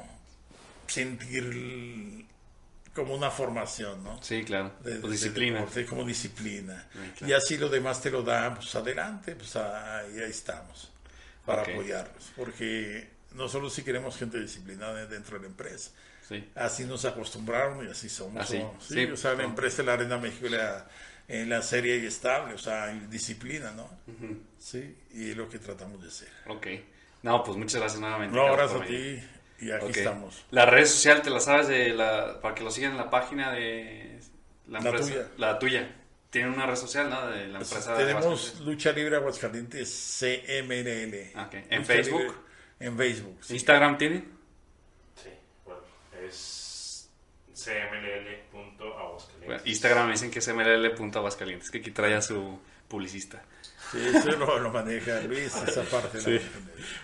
[0.87, 2.25] sentir
[2.99, 4.21] como una formación, ¿no?
[4.21, 4.73] Sí, claro.
[4.83, 5.59] De- de disciplina.
[5.59, 6.87] deporte, como disciplina.
[6.93, 7.31] Sí, claro.
[7.31, 10.91] Y así lo demás te lo dan, pues adelante, pues ahí, ahí estamos,
[11.45, 12.31] para apoyarlos.
[12.35, 15.91] Porque nosotros sí queremos gente disciplinada dentro de la empresa.
[16.27, 16.47] Sí.
[16.55, 18.43] Así nos acostumbraron y así somos.
[18.43, 18.83] Así, somos.
[18.85, 20.87] Sí, sí, o sea, la empresa de la Arena México la,
[21.27, 23.89] en la serie y estable, o sea, hay disciplina, ¿no?
[24.59, 26.29] Sí, y es lo que tratamos de hacer.
[26.47, 26.67] Ok.
[27.23, 28.35] No, pues muchas gracias nuevamente.
[28.35, 29.19] No, gracias a ti
[29.61, 30.45] y aquí estamos.
[30.51, 33.51] La red social, ¿te la sabes de la, para que lo sigan en la página
[33.51, 34.19] de
[34.67, 35.09] la La empresa?
[35.11, 35.27] tuya.
[35.37, 35.95] La tuya.
[36.29, 37.27] Tienen una red social, ¿no?
[37.27, 37.97] De la empresa.
[37.97, 38.59] Tenemos Aguascalientes.
[38.65, 41.39] Lucha Libre Aguascalientes CMLL.
[41.41, 41.53] Ok.
[41.53, 42.21] ¿En Lucha Facebook?
[42.21, 42.35] Libre-
[42.81, 43.37] en Facebook.
[43.41, 43.53] sí.
[43.55, 44.23] ¿Instagram tiene?
[45.21, 45.29] Sí,
[45.65, 45.81] bueno,
[46.25, 47.09] es
[47.53, 49.45] cmll.aguascalientes.
[49.47, 53.41] Bueno, Instagram me dicen que es mll.aguascalientes, que aquí trae a su publicista.
[53.91, 56.17] Sí, eso lo, lo maneja Luis, esa parte.
[56.19, 56.29] la Sí.
[56.31, 56.43] Luis.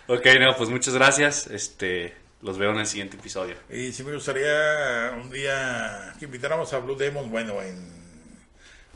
[0.08, 1.48] Ok, no, pues muchas gracias.
[1.48, 2.14] Este,
[2.46, 3.56] los veo en el siguiente episodio.
[3.70, 7.94] Y sí me gustaría un día que invitáramos a Blue Demon, bueno, en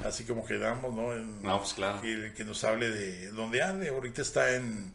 [0.05, 1.13] así como quedamos, ¿no?
[1.13, 2.01] En- No, pues claro.
[2.01, 3.89] que, que nos hable de dónde ande.
[3.89, 4.93] Ahorita está en,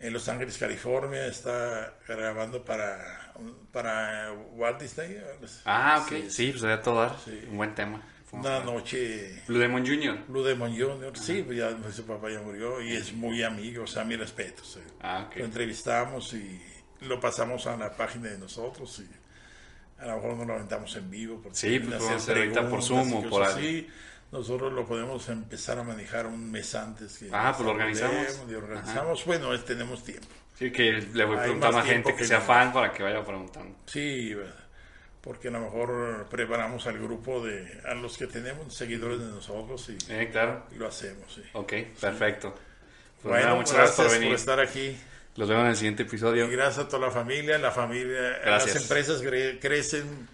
[0.00, 3.32] en Los Ángeles, California, está grabando para,
[3.72, 5.18] para Walt Disney.
[5.64, 6.08] Ah, ok.
[6.08, 7.16] Sí, Sí, pues sería todo dar.
[7.24, 7.38] Sí.
[7.50, 8.02] Un buen tema.
[8.32, 10.18] Una noche Blue Demon Jr.
[10.28, 13.84] Blue Demon Jr., sí, pues ya pues, su papá ya murió y es muy amigo,
[13.84, 14.62] o sea, mi respeto.
[14.64, 14.80] sí.
[15.00, 15.36] Ah, Lo ok.
[15.36, 16.60] entrevistamos y
[17.02, 21.10] lo pasamos a la página de nosotros y a lo mejor no lo aventamos en
[21.10, 21.40] vivo.
[21.42, 23.88] Porque Sí, pues hacer por Zoom o por así.
[24.32, 27.16] Nosotros lo podemos empezar a manejar un mes antes.
[27.18, 28.42] Que Ah, pues lo organizamos.
[28.48, 30.26] Y organizamos, bueno, es- tenemos tiempo.
[30.58, 32.44] Sí, que le voy a preguntar a más gente que que sea no.
[32.46, 33.76] fan para que vaya preguntando.
[33.86, 34.34] Sí,
[35.20, 39.88] porque a lo mejor preparamos al grupo de a los que tenemos seguidores de nosotros
[39.90, 40.64] y, Eh, claro.
[40.72, 41.32] y lo hacemos.
[41.34, 41.42] Sí.
[41.52, 42.54] Ok, perfecto.
[43.22, 44.34] Pues bueno, nada, muchas gracias, por venir.
[44.34, 44.96] estar aquí.
[45.36, 46.46] Los vemos en el siguiente episodio.
[46.46, 47.58] Y gracias a toda la familia.
[47.58, 48.74] La familia, Gracias.
[48.74, 50.28] las empresas cre- crecen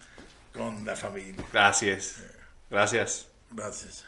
[0.54, 1.44] con la familia.
[1.52, 2.16] Gracias.
[2.70, 3.26] Gracias.
[3.50, 4.04] Gracias.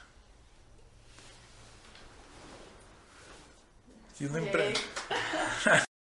[4.16, 4.74] Si una empre-